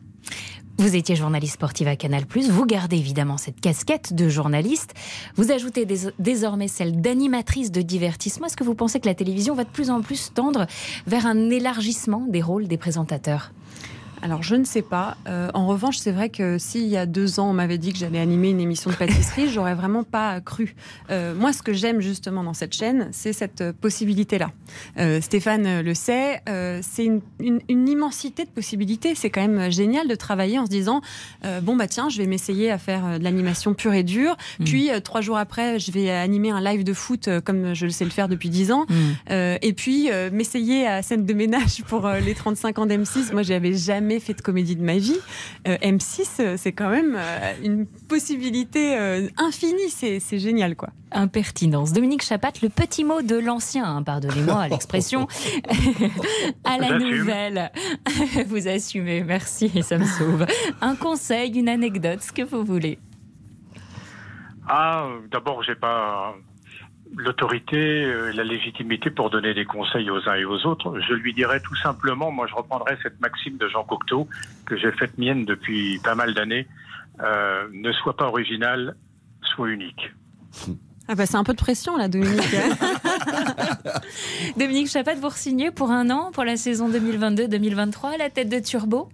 [0.78, 4.94] Vous étiez journaliste sportive à Canal+, vous gardez évidemment cette casquette de journaliste,
[5.38, 8.48] vous ajoutez dés- désormais celle d'animatrice de divertissement.
[8.48, 10.68] Est-ce que vous pensez que la télévision va de plus en plus tendre
[11.08, 13.52] vers un élargissement des rôles des présentateurs?
[14.26, 15.18] Alors, je ne sais pas.
[15.28, 18.00] Euh, en revanche, c'est vrai que s'il y a deux ans, on m'avait dit que
[18.00, 20.74] j'allais animer une émission de pâtisserie, j'aurais vraiment pas cru.
[21.12, 24.50] Euh, moi, ce que j'aime justement dans cette chaîne, c'est cette euh, possibilité-là.
[24.98, 26.42] Euh, Stéphane le sait,
[26.82, 29.14] c'est une, une- une immensité de possibilités.
[29.14, 31.02] C'est quand même génial de travailler en se disant
[31.62, 34.36] bon, bah tiens, je vais m'essayer à faire de l'animation pure et dure.
[34.66, 37.92] Puis, euh, trois jours après, je vais animer un live de foot comme je le
[37.92, 38.88] sais le faire depuis dix ans.
[39.30, 43.32] Euh, et puis, m'essayer à scène de ménage pour les 35 ans d'M6.
[43.32, 45.18] Moi, j'avais jamais fait de comédie de ma vie.
[45.68, 49.90] Euh, M6, euh, c'est quand même euh, une possibilité euh, infinie.
[49.90, 50.90] C'est c'est génial, quoi.
[51.12, 51.94] Impertinence.
[51.94, 55.28] Dominique Chapat, le petit mot de l'ancien, hein, pardonnez-moi l'expression,
[56.64, 57.18] à la J'assume.
[57.18, 57.72] nouvelle.
[58.48, 60.46] Vous assumez, merci, ça me sauve.
[60.82, 63.00] Un conseil, une anecdote, ce que vous voulez.
[64.68, 66.36] Ah, d'abord, j'ai pas
[67.18, 71.00] l'autorité, euh, la légitimité pour donner des conseils aux uns et aux autres.
[71.00, 74.28] Je lui dirais tout simplement, moi, je reprendrai cette maxime de Jean Cocteau
[74.66, 76.68] que j'ai faite mienne depuis pas mal d'années.
[77.24, 78.96] euh, ne sois pas original,
[79.42, 80.12] sois unique.
[81.08, 82.42] Ah bah c'est un peu de pression là, Dominique.
[84.58, 88.60] Dominique Chapat, vous signez pour un an, pour la saison 2022-2023, à la tête de
[88.60, 89.10] Turbo?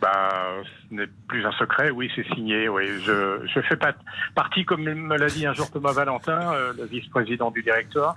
[0.00, 0.52] Bah,
[0.88, 2.68] ce n'est plus un secret, oui, c'est signé.
[2.68, 3.94] Oui, je, je fais pas
[4.34, 8.14] partie, comme me l'a dit un jour Thomas Valentin, euh, le vice-président du directoire.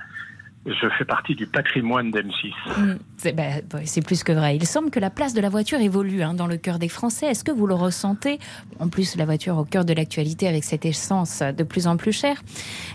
[0.65, 2.51] Je fais partie du patrimoine d'M6.
[2.77, 4.57] Mm, C'est bah, ouais, c'est plus que vrai.
[4.57, 7.27] Il semble que la place de la voiture évolue hein, dans le cœur des Français.
[7.27, 8.39] Est-ce que vous le ressentez?
[8.79, 12.11] En plus, la voiture au cœur de l'actualité avec cette essence de plus en plus
[12.11, 12.41] chère.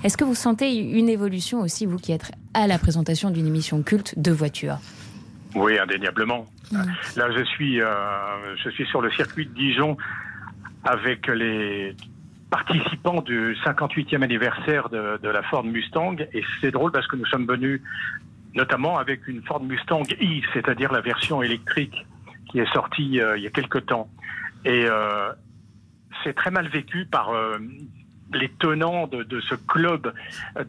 [0.05, 3.82] Est-ce que vous sentez une évolution aussi, vous qui êtes à la présentation d'une émission
[3.82, 4.76] culte de voiture
[5.55, 6.47] Oui, indéniablement.
[7.17, 9.97] Là, je suis, euh, je suis sur le circuit de Dijon
[10.85, 11.95] avec les
[12.51, 16.17] participants du 58e anniversaire de, de la Ford Mustang.
[16.33, 17.81] Et c'est drôle parce que nous sommes venus
[18.55, 22.07] notamment avec une Ford Mustang i, c'est-à-dire la version électrique
[22.51, 24.09] qui est sortie euh, il y a quelque temps.
[24.65, 25.33] Et euh,
[26.23, 27.59] c'est très mal vécu par euh,
[28.33, 30.13] les tenants de, de ce club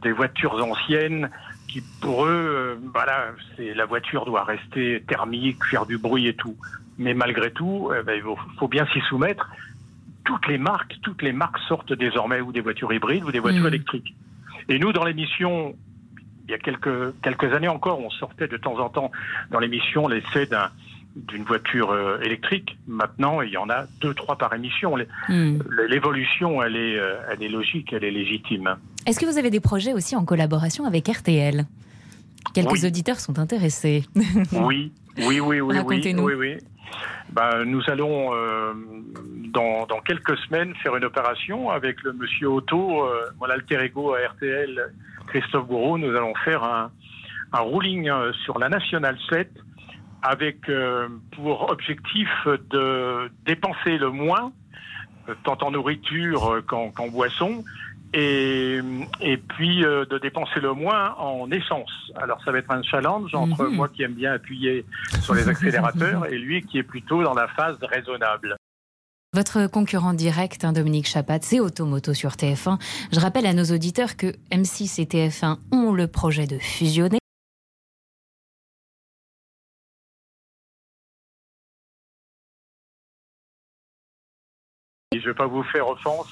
[0.01, 1.29] des voitures anciennes
[1.67, 6.35] qui, pour eux, euh, voilà, c'est la voiture doit rester thermique, faire du bruit et
[6.35, 6.55] tout.
[6.97, 9.49] Mais malgré tout, eh ben, il faut, faut bien s'y soumettre.
[10.23, 13.63] Toutes les marques, toutes les marques sortent désormais ou des voitures hybrides ou des voitures
[13.63, 13.67] Mm.
[13.67, 14.15] électriques.
[14.69, 15.75] Et nous, dans l'émission,
[16.45, 19.11] il y a quelques, quelques années encore, on sortait de temps en temps
[19.51, 20.69] dans l'émission l'essai d'un
[21.15, 22.77] d'une voiture euh, électrique.
[22.87, 24.95] Maintenant, il y en a deux, trois par émission.
[25.29, 25.59] Hmm.
[25.87, 28.75] L'évolution, elle est, euh, elle est logique, elle est légitime.
[29.05, 31.65] Est-ce que vous avez des projets aussi en collaboration avec RTL
[32.53, 32.85] Quelques Oui.
[32.85, 34.03] auditeurs sont intéressés.
[34.51, 36.23] Oui, oui, oui, oui, oui, Racontez-nous.
[36.23, 36.57] oui, oui.
[37.31, 38.73] Ben, nous allons euh,
[39.53, 44.13] dans, dans quelques semaines faire une opération avec le monsieur Otto, euh, mon alter ego
[44.13, 44.91] à RTL,
[45.27, 45.97] Christophe Gouraud.
[45.97, 46.91] Nous allons faire un,
[47.53, 49.49] un ruling euh, sur la Nationale 7
[50.27, 52.27] avec euh, pour objectif
[52.71, 54.51] de dépenser le moins,
[55.29, 57.63] euh, tant en nourriture euh, qu'en qu'en boisson,
[58.13, 58.79] et,
[59.21, 61.91] et puis euh, de dépenser le moins en essence.
[62.15, 63.75] Alors ça va être un challenge entre Mhm.
[63.75, 64.85] moi qui aime bien appuyer
[65.21, 68.55] sur les accélérateurs et lui qui est plutôt dans la phase raisonnable.
[69.33, 72.79] Votre concurrent direct, hein, Dominique Chapat, c'est Automoto sur TF1.
[73.11, 77.17] Je rappelle à nos auditeurs que M6 et TF1 ont le projet de fusionner.
[85.25, 86.27] Je ne vais pas vous faire offense,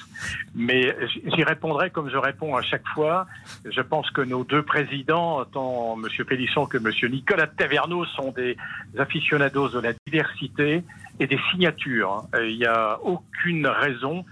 [0.53, 3.25] mais j'y répondrai comme je réponds à chaque fois.
[3.65, 6.25] Je pense que nos deux présidents, tant M.
[6.25, 7.11] Pélisson que M.
[7.11, 8.55] Nicolas Taverneau, sont des
[8.97, 10.83] aficionados de la diversité
[11.19, 12.23] et des signatures.
[12.35, 14.25] Euh, Il n'y a aucune raison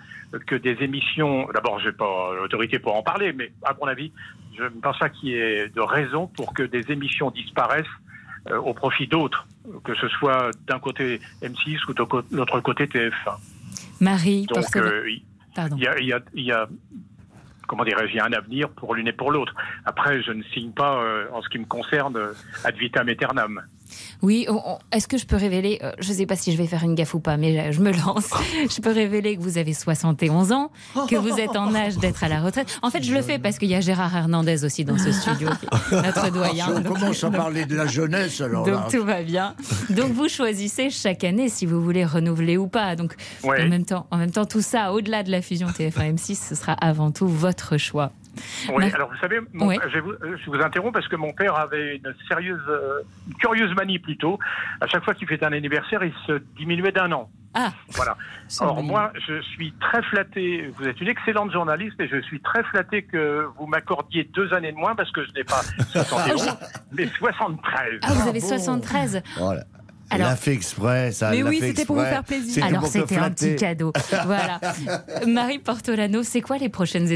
[0.46, 1.48] que des émissions.
[1.54, 4.12] D'abord, je n'ai pas l'autorité pour en parler, mais à mon avis,
[4.58, 7.86] je ne pense pas qu'il y ait de raison pour que des émissions disparaissent
[8.52, 9.48] euh, au profit d'autres,
[9.84, 13.38] que ce soit d'un côté M6 ou de l'autre côté TF1.
[14.02, 15.24] Marie Donc, euh, il
[15.56, 15.76] Pardon.
[15.78, 16.68] il y a, il y a- il y a-
[17.68, 19.54] comment dirais-je, il y a un avenir pour l'une et pour l'autre.
[19.86, 22.34] Après, je ne signe pas, euh, en ce qui me concerne, euh,
[22.64, 23.62] ad vitam aeternam.
[24.22, 26.58] Oui, on- on- est-ce que je peux révéler, euh, je ne sais pas si je
[26.58, 28.30] vais faire une gaffe ou pas, mais euh, je me lance.
[28.70, 30.72] Je peux révéler que vous avez 71 ans,
[31.10, 32.68] que vous êtes en âge d'être à la retraite.
[32.82, 35.50] En fait, je le fais parce qu'il y a Gérard Hernandez aussi dans ce studio,
[35.92, 36.66] notre doyen.
[36.66, 38.74] Si on Donc- commence à parler de la jeunesse, alors là.
[38.74, 39.56] Donc tout va bien.
[39.90, 42.96] Donc vous choisissez chaque année si vous voulez renouveler ou pas.
[42.96, 43.64] Donc Ouais.
[43.64, 46.56] en même temps, en même temps tout ça, au-delà de la fusion TF1 M6, ce
[46.56, 48.12] sera avant tout votre choix.
[48.70, 49.78] Oui, Ma- alors vous savez, mon- Oui.
[49.94, 53.74] je, vous, je vous interromps parce que mon père avait une sérieuse, euh, une curieuse
[53.76, 54.40] manie plutôt.
[54.80, 57.30] À chaque fois qu'il fêtait un anniversaire, il se diminuait d'un an.
[57.54, 57.74] Ah.
[57.90, 58.16] Voilà.
[58.62, 60.72] Or, moi, je suis très flatté.
[60.78, 64.72] Vous êtes une excellente journaliste et je suis très flatté que vous m'accordiez deux années
[64.72, 65.62] de moins parce que je n'ai pas
[65.92, 66.58] 71,
[66.94, 68.00] mais 73.
[68.04, 69.64] Ah, vous avez 73 Voilà.
[70.12, 71.32] Alors- l'a fait exprès, ça.
[71.32, 72.16] Mais oui, fait c'était pour vous exprès.
[72.16, 72.54] faire plaisir.
[72.54, 73.94] C'était Alors c'était un petit cadeau.
[74.26, 74.60] voilà.
[75.28, 77.08] Marie Portolano, c'est quoi les prochaines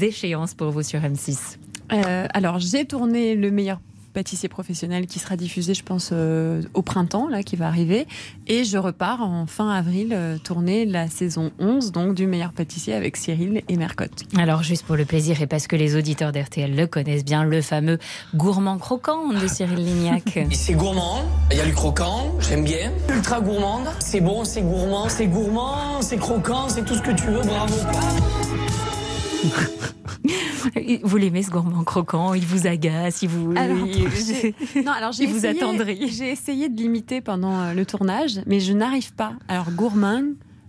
[0.00, 1.58] échéances pour vous sur M6
[1.92, 3.80] Euh, alors, j'ai tourné le meilleur
[4.12, 8.06] pâtissier professionnel qui sera diffusé, je pense, euh, au printemps, là, qui va arriver.
[8.46, 12.94] Et je repars en fin avril euh, tourner la saison 11, donc du meilleur pâtissier
[12.94, 14.24] avec Cyril et Mercotte.
[14.36, 17.62] Alors juste pour le plaisir et parce que les auditeurs d'RTL le connaissent bien, le
[17.62, 17.98] fameux
[18.34, 20.38] gourmand croquant de Cyril Lignac.
[20.52, 22.92] C'est gourmand, il y a du croquant, j'aime bien.
[23.08, 27.26] Ultra gourmande, c'est bon, c'est gourmand, c'est gourmand, c'est croquant, c'est tout ce que tu
[27.26, 27.74] veux, bravo.
[31.02, 33.52] Vous l'aimez ce gourmand croquant, il vous agace, il vous...
[33.56, 33.76] Alors,
[34.84, 36.08] non, alors j'ai vous essayé- attendrit.
[36.12, 39.32] J'ai essayé de l'imiter pendant euh, le tournage, mais je n'arrive pas.
[39.48, 40.22] Alors gourmand,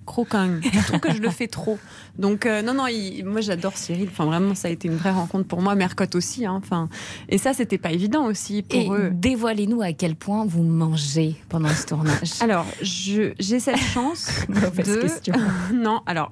[0.06, 1.78] croquant, je trouve que je le fais trop.
[2.18, 4.10] Donc euh, non, non, il- moi j'adore Cyril.
[4.12, 5.76] Enfin vraiment, ça a été une vraie rencontre pour moi.
[5.76, 6.46] Mercotte aussi.
[6.48, 6.56] hein.
[6.62, 6.90] Enfin,
[7.30, 9.12] et ça, c'était pas évident aussi pour Et eux.
[9.14, 12.32] dévoilez-nous à quel point vous mangez pendant ce tournage.
[12.42, 15.02] Alors, j'ai cette chance de.
[15.02, 15.36] question.
[15.74, 16.32] non, alors.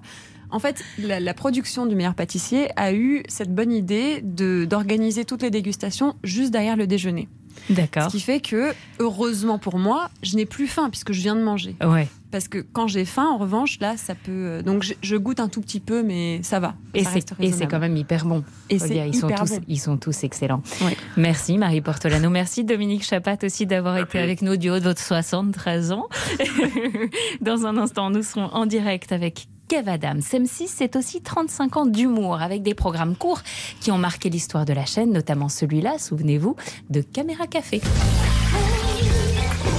[0.52, 5.26] En fait, la, la production du meilleur pâtissier a eu cette bonne idée de d'organiser
[5.26, 7.28] toutes les dégustations juste derrière le déjeuner.
[7.70, 8.04] D'accord.
[8.06, 11.42] Ce qui fait que, heureusement pour moi, je n'ai plus faim puisque je viens de
[11.42, 11.76] manger.
[11.84, 12.08] Ouais.
[12.32, 14.32] Parce que quand j'ai faim, en revanche, là, ça peut.
[14.32, 16.76] euh, Donc, je, je goûte un tout petit peu, mais ça va.
[16.94, 18.46] Et c'est, quand même hyper bon.
[18.70, 19.62] Et c'est ils sont hyper tous, bon.
[19.68, 20.64] ils sont tous excellents.
[20.82, 20.96] Ouais.
[21.18, 25.02] Merci Marie Portolano, merci Dominique Chapat aussi d'avoir été avec nous du haut de votre
[25.02, 26.08] 73 ans.
[27.42, 30.20] Dans un instant, nous serons en direct avec Kev Adams.
[30.20, 33.40] M6, c'est aussi 35 ans d'humour avec des programmes courts
[33.80, 36.58] qui ont marqué l'histoire de la chaîne, notamment celui-là, souvenez-vous,
[36.90, 37.80] de Caméra Café.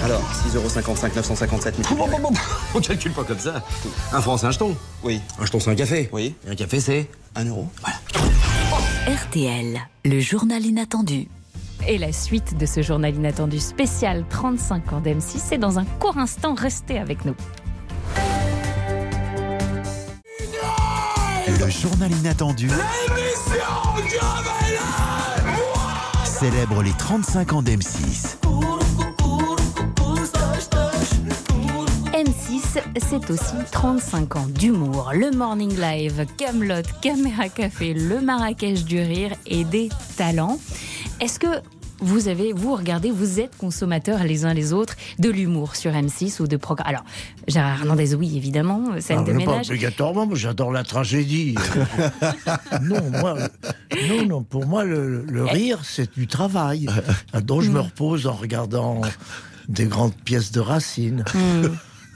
[0.02, 1.94] Alors, 6,55€, 957 000.
[1.94, 2.40] Bon, bon, bon, bon,
[2.74, 3.62] on calcule pas comme ça.
[4.14, 4.74] Un franc, c'est un jeton.
[5.04, 5.20] Oui.
[5.38, 6.08] Un jeton, c'est un café.
[6.10, 6.34] Oui.
[6.46, 7.68] Et un café, c'est 1 euro.
[9.06, 11.28] RTL, le journal inattendu.
[11.86, 16.16] Et la suite de ce journal inattendu spécial 35 ans d'M6, c'est dans un court
[16.16, 16.54] instant.
[16.54, 17.34] Restez avec nous.
[21.72, 22.68] Journal inattendu
[26.24, 28.36] célèbre les 35 ans d'M6.
[32.12, 39.00] M6, c'est aussi 35 ans d'humour, le Morning Live, Camelot, Caméra Café, le Marrakech du
[39.00, 40.58] rire et des talents.
[41.20, 41.62] Est-ce que
[42.02, 46.42] vous avez, vous regardez, vous êtes consommateurs les uns les autres de l'humour sur M6
[46.42, 47.04] ou de programmes Alors,
[47.48, 49.68] Gérard Hernandez, oui, évidemment, scène Ah, de mais Pas ménage.
[49.70, 51.54] obligatoirement, moi j'adore la tragédie.
[52.82, 53.36] non, moi,
[54.08, 56.88] non, non, pour moi, le, le rire, c'est du travail.
[57.42, 59.00] dont je me repose en regardant
[59.68, 61.24] des grandes pièces de Racine.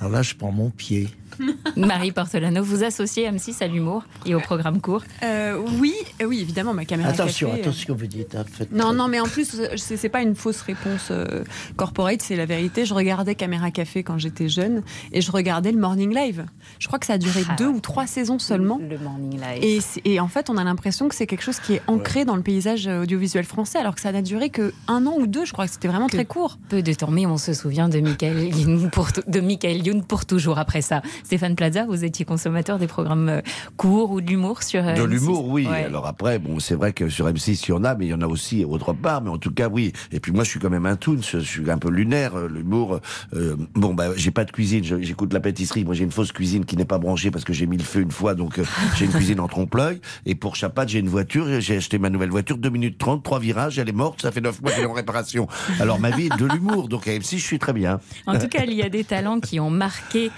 [0.00, 1.08] Alors là, je prends mon pied.
[1.76, 6.40] Marie Portolano, vous associez M6 à l'humour et au programme court Euh, oui, euh, oui,
[6.40, 8.34] évidemment, ma caméra Attention, café, euh, attention, vous dites.
[8.34, 11.44] hein, Non, très- non, mais en plus, c'est pas une fausse réponse euh,
[11.76, 12.84] corporate, c'est la vérité.
[12.84, 14.82] Je regardais Caméra Café quand j'étais jeune
[15.12, 16.46] et je regardais le Morning Live.
[16.78, 18.78] Je crois que ça a duré deux ou trois saisons seulement.
[18.78, 19.82] Le Morning Live.
[20.04, 22.42] Et, en fait, on a l'impression que c'est quelque chose qui est ancré dans le
[22.42, 25.44] paysage audiovisuel français, alors que ça n'a duré que un an ou deux.
[25.44, 26.58] Je crois que c'était vraiment Que très court.
[26.68, 30.26] Peu de temps, mais on se souvient de Michael Youn pour, de Michael Youn pour
[30.26, 31.02] toujours après ça.
[31.26, 33.40] Stéphane Plaza, vous étiez consommateur des programmes euh,
[33.76, 35.06] courts ou de l'humour sur euh, De M6?
[35.08, 35.66] l'humour, oui.
[35.66, 35.82] Ouais.
[35.84, 38.14] Alors après, bon, c'est vrai que sur M6, il y en a, mais il y
[38.14, 39.22] en a aussi autre part.
[39.22, 39.92] Mais en tout cas, oui.
[40.12, 41.18] Et puis moi, je suis quand même un toon.
[41.20, 42.36] Je suis un peu lunaire.
[42.36, 43.00] euh, L'humour.
[43.34, 44.84] euh, bon, bah, j'ai pas de cuisine.
[44.84, 45.84] J'écoute la pâtisserie.
[45.84, 48.02] Moi, j'ai une fausse cuisine qui n'est pas branchée parce que j'ai mis le feu
[48.02, 48.34] une fois.
[48.36, 48.64] Donc, euh,
[48.96, 50.00] j'ai une cuisine en trompe-l'œil.
[50.26, 51.60] Et pour Chapat, j'ai une voiture.
[51.60, 52.56] J'ai acheté ma nouvelle voiture.
[52.56, 53.80] 2 minutes 30, trois virages.
[53.80, 54.22] Elle est morte.
[54.22, 55.48] Ça fait 9 mois qu'elle est en réparation.
[55.80, 56.88] Alors, ma vie est de l'humour.
[56.88, 57.98] Donc, à M6, je suis très bien.
[58.28, 60.30] En tout cas, il y a des talents qui ont marqué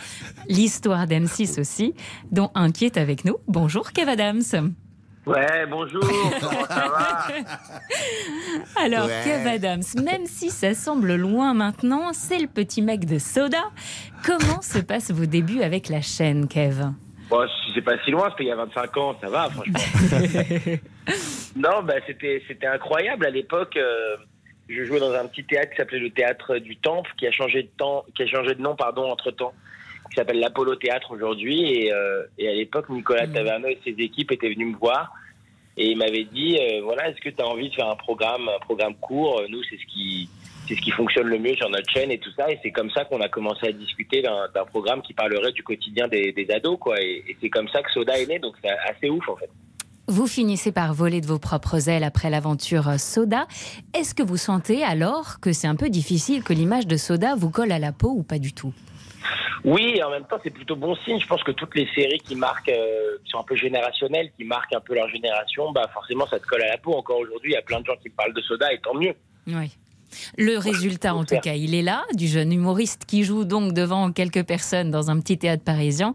[0.49, 1.95] l'histoire d'M6 aussi,
[2.31, 3.37] dont un qui est avec nous.
[3.47, 4.43] Bonjour Kev Adams.
[5.27, 6.01] Ouais, bonjour,
[6.41, 7.27] comment ça va?
[8.83, 9.21] Alors, Ouais.
[9.25, 13.65] Kev Adams, même si ça semble loin maintenant, c'est le petit mec de Soda.
[14.25, 16.93] Comment se passent vos débuts avec la chaîne, Kev?
[17.29, 19.75] Bon, c'est pas si loin, c'était il y a 25 ans, ça va, franchement.
[21.57, 23.27] non, bah, c'était, c'était incroyable.
[23.27, 24.17] À l'époque, euh,
[24.69, 27.65] je jouais dans un petit théâtre qui s'appelait le Théâtre du Temple, qui a changé
[27.65, 29.53] de, temps, qui a changé de nom pardon, entre-temps,
[30.09, 31.63] qui s'appelle l'Apollo Théâtre aujourd'hui.
[31.63, 35.13] Et, euh, et à l'époque, Nicolas Taverneau et ses équipes étaient venus me voir.
[35.77, 38.49] Et il m'avait dit, euh, voilà, est-ce que tu as envie de faire un programme,
[38.49, 39.43] un programme court?
[39.49, 40.29] Nous, c'est ce qui...
[40.67, 42.51] C'est ce qui fonctionne le mieux sur notre chaîne et tout ça.
[42.51, 45.63] Et c'est comme ça qu'on a commencé à discuter d'un d'un programme qui parlerait du
[45.63, 47.01] quotidien des, des ados, quoi.
[47.01, 48.39] Et, et c'est comme ça que Soda est né.
[48.39, 49.49] Donc c'est assez ouf, en fait.
[50.09, 53.47] Vous finissez par voler de vos propres ailes après l'aventure Soda.
[53.95, 57.49] Est-ce que vous sentez alors que c'est un peu difficile que l'image de Soda vous
[57.49, 58.75] colle à la peau ou pas du tout?
[59.65, 61.21] Oui, et en même temps, c'est plutôt bon signe.
[61.21, 64.45] Je pense que toutes les séries qui marquent, euh, qui sont un peu générationnelles, qui
[64.45, 66.95] marquent un peu leur génération, bah forcément, ça te colle à la peau.
[66.95, 68.95] Encore aujourd'hui, il y a plein de gens qui me parlent de Soda, et tant
[68.95, 69.15] mieux.
[69.47, 69.77] Oui.
[70.37, 74.11] Le résultat, en tout cas, il est là, du jeune humoriste qui joue donc devant
[74.11, 76.15] quelques personnes dans un petit théâtre parisien.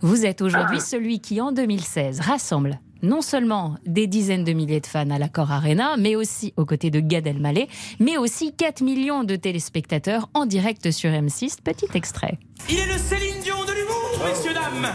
[0.00, 4.86] Vous êtes aujourd'hui celui qui, en 2016, rassemble non seulement des dizaines de milliers de
[4.86, 7.68] fans à l'Accor Arena, mais aussi aux côtés de Gad Elmaleh,
[8.00, 11.62] mais aussi 4 millions de téléspectateurs en direct sur M6.
[11.62, 12.38] Petit extrait.
[12.68, 14.92] Il est le Céline Dion de l'humour, messieurs, dames.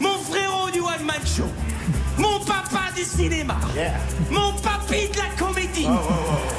[0.00, 1.48] Mon frérot du One Man Show.
[2.18, 3.56] Mon papa du cinéma.
[4.30, 5.86] Mon papy de la comédie.
[5.86, 6.57] Ladies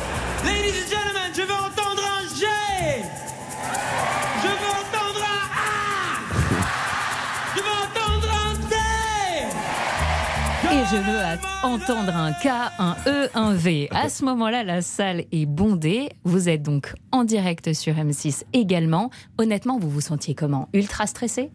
[10.91, 12.47] je veux entendre un K,
[12.79, 13.87] un E, un V.
[13.91, 16.09] À ce moment-là, la salle est bondée.
[16.23, 19.09] Vous êtes donc en direct sur M6 également.
[19.37, 20.69] Honnêtement, vous vous sentiez comment?
[20.73, 21.51] Ultra stressé?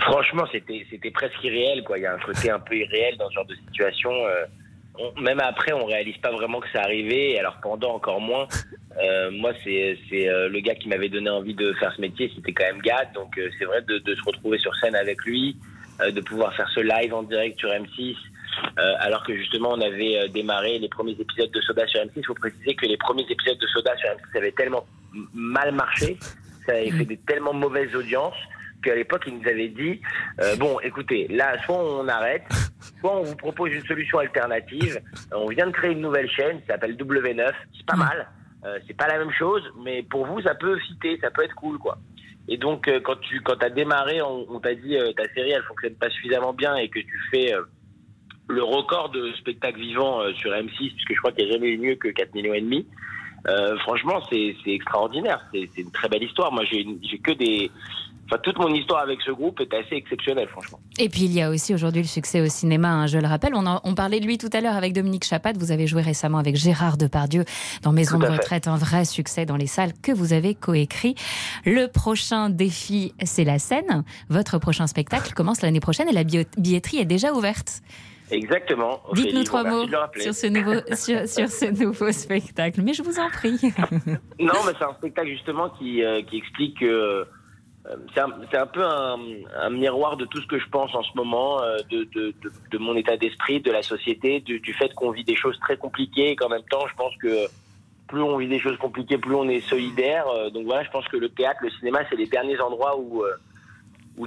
[0.00, 1.98] Franchement, c'était c'était presque irréel, quoi.
[1.98, 4.10] Il y a un côté un peu irréel dans ce genre de situation.
[4.12, 4.44] euh,
[4.98, 7.32] on- même après, on réalise pas vraiment que ça arrivait.
[7.32, 8.46] Et alors pendant, encore moins.
[9.02, 12.30] Euh, moi, c'est c'est euh, le gars qui m'avait donné envie de faire ce métier.
[12.34, 13.12] C'était quand même Gad.
[13.14, 15.56] Donc euh, c'est vrai de, de se retrouver sur scène avec lui,
[15.98, 18.16] de pouvoir faire ce live en direct sur M6.
[18.78, 22.10] euh, alors que justement on avait euh, démarré les premiers épisodes de Soda sur M6,
[22.16, 24.86] il faut préciser que les premiers épisodes de Soda sur M6 avaient tellement
[25.32, 26.18] mal marché,
[26.66, 28.36] ça avait fait des tellement mauvaises audiences
[28.82, 30.00] qu'à l'époque, il nous avait dit
[30.40, 32.44] euh, bon, écoutez, là, soit on arrête,
[33.00, 35.00] soit on vous propose une solution alternative.
[35.32, 38.28] Euh, On vient de créer une nouvelle chaîne, ça s'appelle W9, c'est pas mal.
[38.64, 41.54] Euh, c'est pas la même chose, mais pour vous, ça peut fitter, ça peut être
[41.54, 41.98] cool, quoi.
[42.48, 45.62] Et donc, euh, quand tu quand as démarré, on, t'a dit euh, ta série, elle
[45.64, 47.62] fonctionne pas suffisamment bien et que tu fais euh,
[48.48, 51.68] le record de spectacle vivant euh, sur M6, puisque je crois qu'il n'y a jamais
[51.68, 52.86] eu mieux que 4 millions et demi.
[53.80, 55.40] Franchement, c'est extraordinaire.
[55.54, 56.52] C'est une très belle histoire.
[56.52, 56.84] Moi, j'ai
[57.18, 57.70] que des.
[58.30, 60.78] Enfin, toute mon histoire avec ce groupe est assez exceptionnelle, franchement.
[60.98, 63.54] Et puis il y a aussi aujourd'hui le succès au cinéma, hein, je le rappelle.
[63.54, 65.54] On, en- on parlait de lui tout à l'heure avec Dominique Chapat.
[65.54, 67.44] Vous avez joué récemment avec Gérard Depardieu
[67.82, 71.14] dans Maison de retraite, un vrai succès dans les salles que vous avez coécrit.
[71.64, 74.04] Le prochain défi, c'est la scène.
[74.28, 77.80] Votre prochain spectacle commence l'année prochaine et la billetterie est déjà ouverte.
[78.30, 79.00] Exactement.
[79.14, 82.82] Dites-nous trois merci mots sur ce, nouveau, sur, sur ce nouveau spectacle.
[82.82, 83.58] Mais je vous en prie.
[84.38, 87.24] Non, mais c'est un spectacle justement qui, euh, qui explique que euh,
[88.14, 91.10] c'est un, c'est un peu un, miroir de tout ce que je pense en ce
[91.14, 95.58] moment, euh, de, mon état d'esprit, de la société, du, fait qu'on vit des choses
[95.60, 97.46] très compliquées et qu'en même temps, je pense que
[98.06, 100.26] plus on vit des choses compliquées, plus on est solidaire.
[100.28, 103.22] Euh, donc voilà, je pense que le théâtre, le cinéma, c'est les derniers endroits où,
[103.22, 103.36] euh,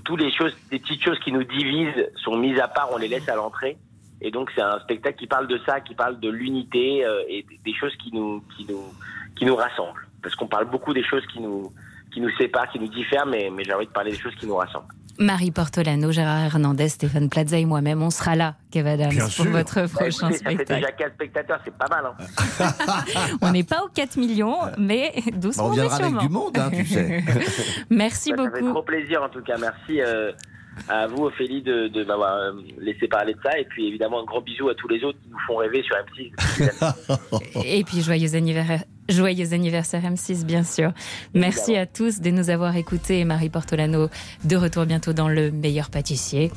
[0.05, 3.07] toutes les choses, les petites choses qui nous divisent sont mises à part, on les
[3.07, 3.77] laisse à l'entrée.
[4.21, 7.45] Et donc c'est un spectacle qui parle de ça, qui parle de l'unité euh, et
[7.65, 8.85] des choses qui nous, qui nous,
[9.35, 10.07] qui nous rassemblent.
[10.21, 11.71] Parce qu'on parle beaucoup des choses qui nous,
[12.13, 14.45] qui nous séparent, qui nous diffèrent, mais, mais j'ai envie de parler des choses qui
[14.47, 14.87] nous rassemblent.
[15.19, 19.75] Marie Portolano, Gérard Hernandez, Stéphane Plaza et moi-même, on sera là, Kev Adams, pour votre
[19.81, 20.73] Bah, prochain écoutez, ça fait spectacle.
[20.81, 22.05] déjà 4 spectateurs, c'est pas mal.
[22.07, 22.73] Hein.
[23.41, 26.21] On n'est pas aux 4 millions, mais doucement, Bah, on viendra mais avec sûrement.
[26.27, 27.23] du monde, hein, tu sais.
[27.89, 28.73] Merci Bah, Ça fait beaucoup.
[28.73, 29.57] trop plaisir en tout cas.
[29.59, 30.31] Merci euh,
[30.87, 33.57] à vous, Ophélie, de, de m'avoir euh, laissé parler de ça.
[33.59, 35.95] Et puis évidemment, un gros bisou à tous les autres qui nous font rêver sur
[35.95, 37.65] M6.
[37.65, 40.91] Et puis joyeux anniversaire, joyeux anniversaire M6, bien sûr.
[41.33, 43.25] Merci à tous de nous avoir écoutés.
[43.25, 44.09] Marie Portolano,
[44.45, 46.51] de retour bientôt dans Le Meilleur Pâtissier.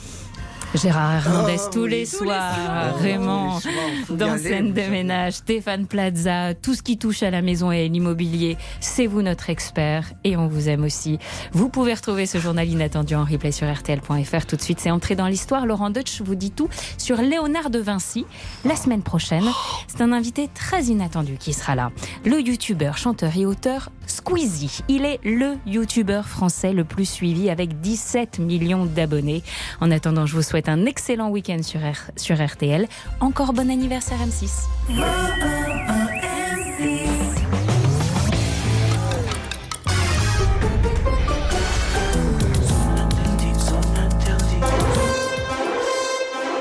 [0.74, 3.74] Gérard Hernandez Oh, tous, les soirs, Raymond les soirs,
[4.10, 7.84] y dans scène de ménage, Stéphane Plaza, tout ce qui touche à la maison et
[7.84, 11.18] à l'immobilier, c'est vous notre expert et on vous aime aussi.
[11.52, 14.46] Vous pouvez retrouver ce journal inattendu en replay sur rtl.fr.
[14.46, 15.64] Tout de suite, c'est entré dans l'histoire.
[15.64, 16.68] Laurent Deutsch vous dit tout
[16.98, 18.26] sur Léonard de Vinci.
[18.64, 19.44] La semaine prochaine,
[19.86, 21.92] c'est un invité très inattendu qui sera là.
[22.24, 24.80] Le youtubeur, chanteur et auteur Squeezie.
[24.88, 29.42] Il est le youtubeur français le plus suivi avec 17 millions d'abonnés.
[29.80, 32.86] En attendant, je vous souhaite un excellent week-end sur, R- sur RTL.
[33.20, 34.68] Encore bon anniversaire M6.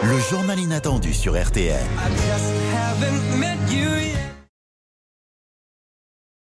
[0.04, 1.80] Le journal inattendu sur RTL.
[2.74, 4.13] haven't met you yet.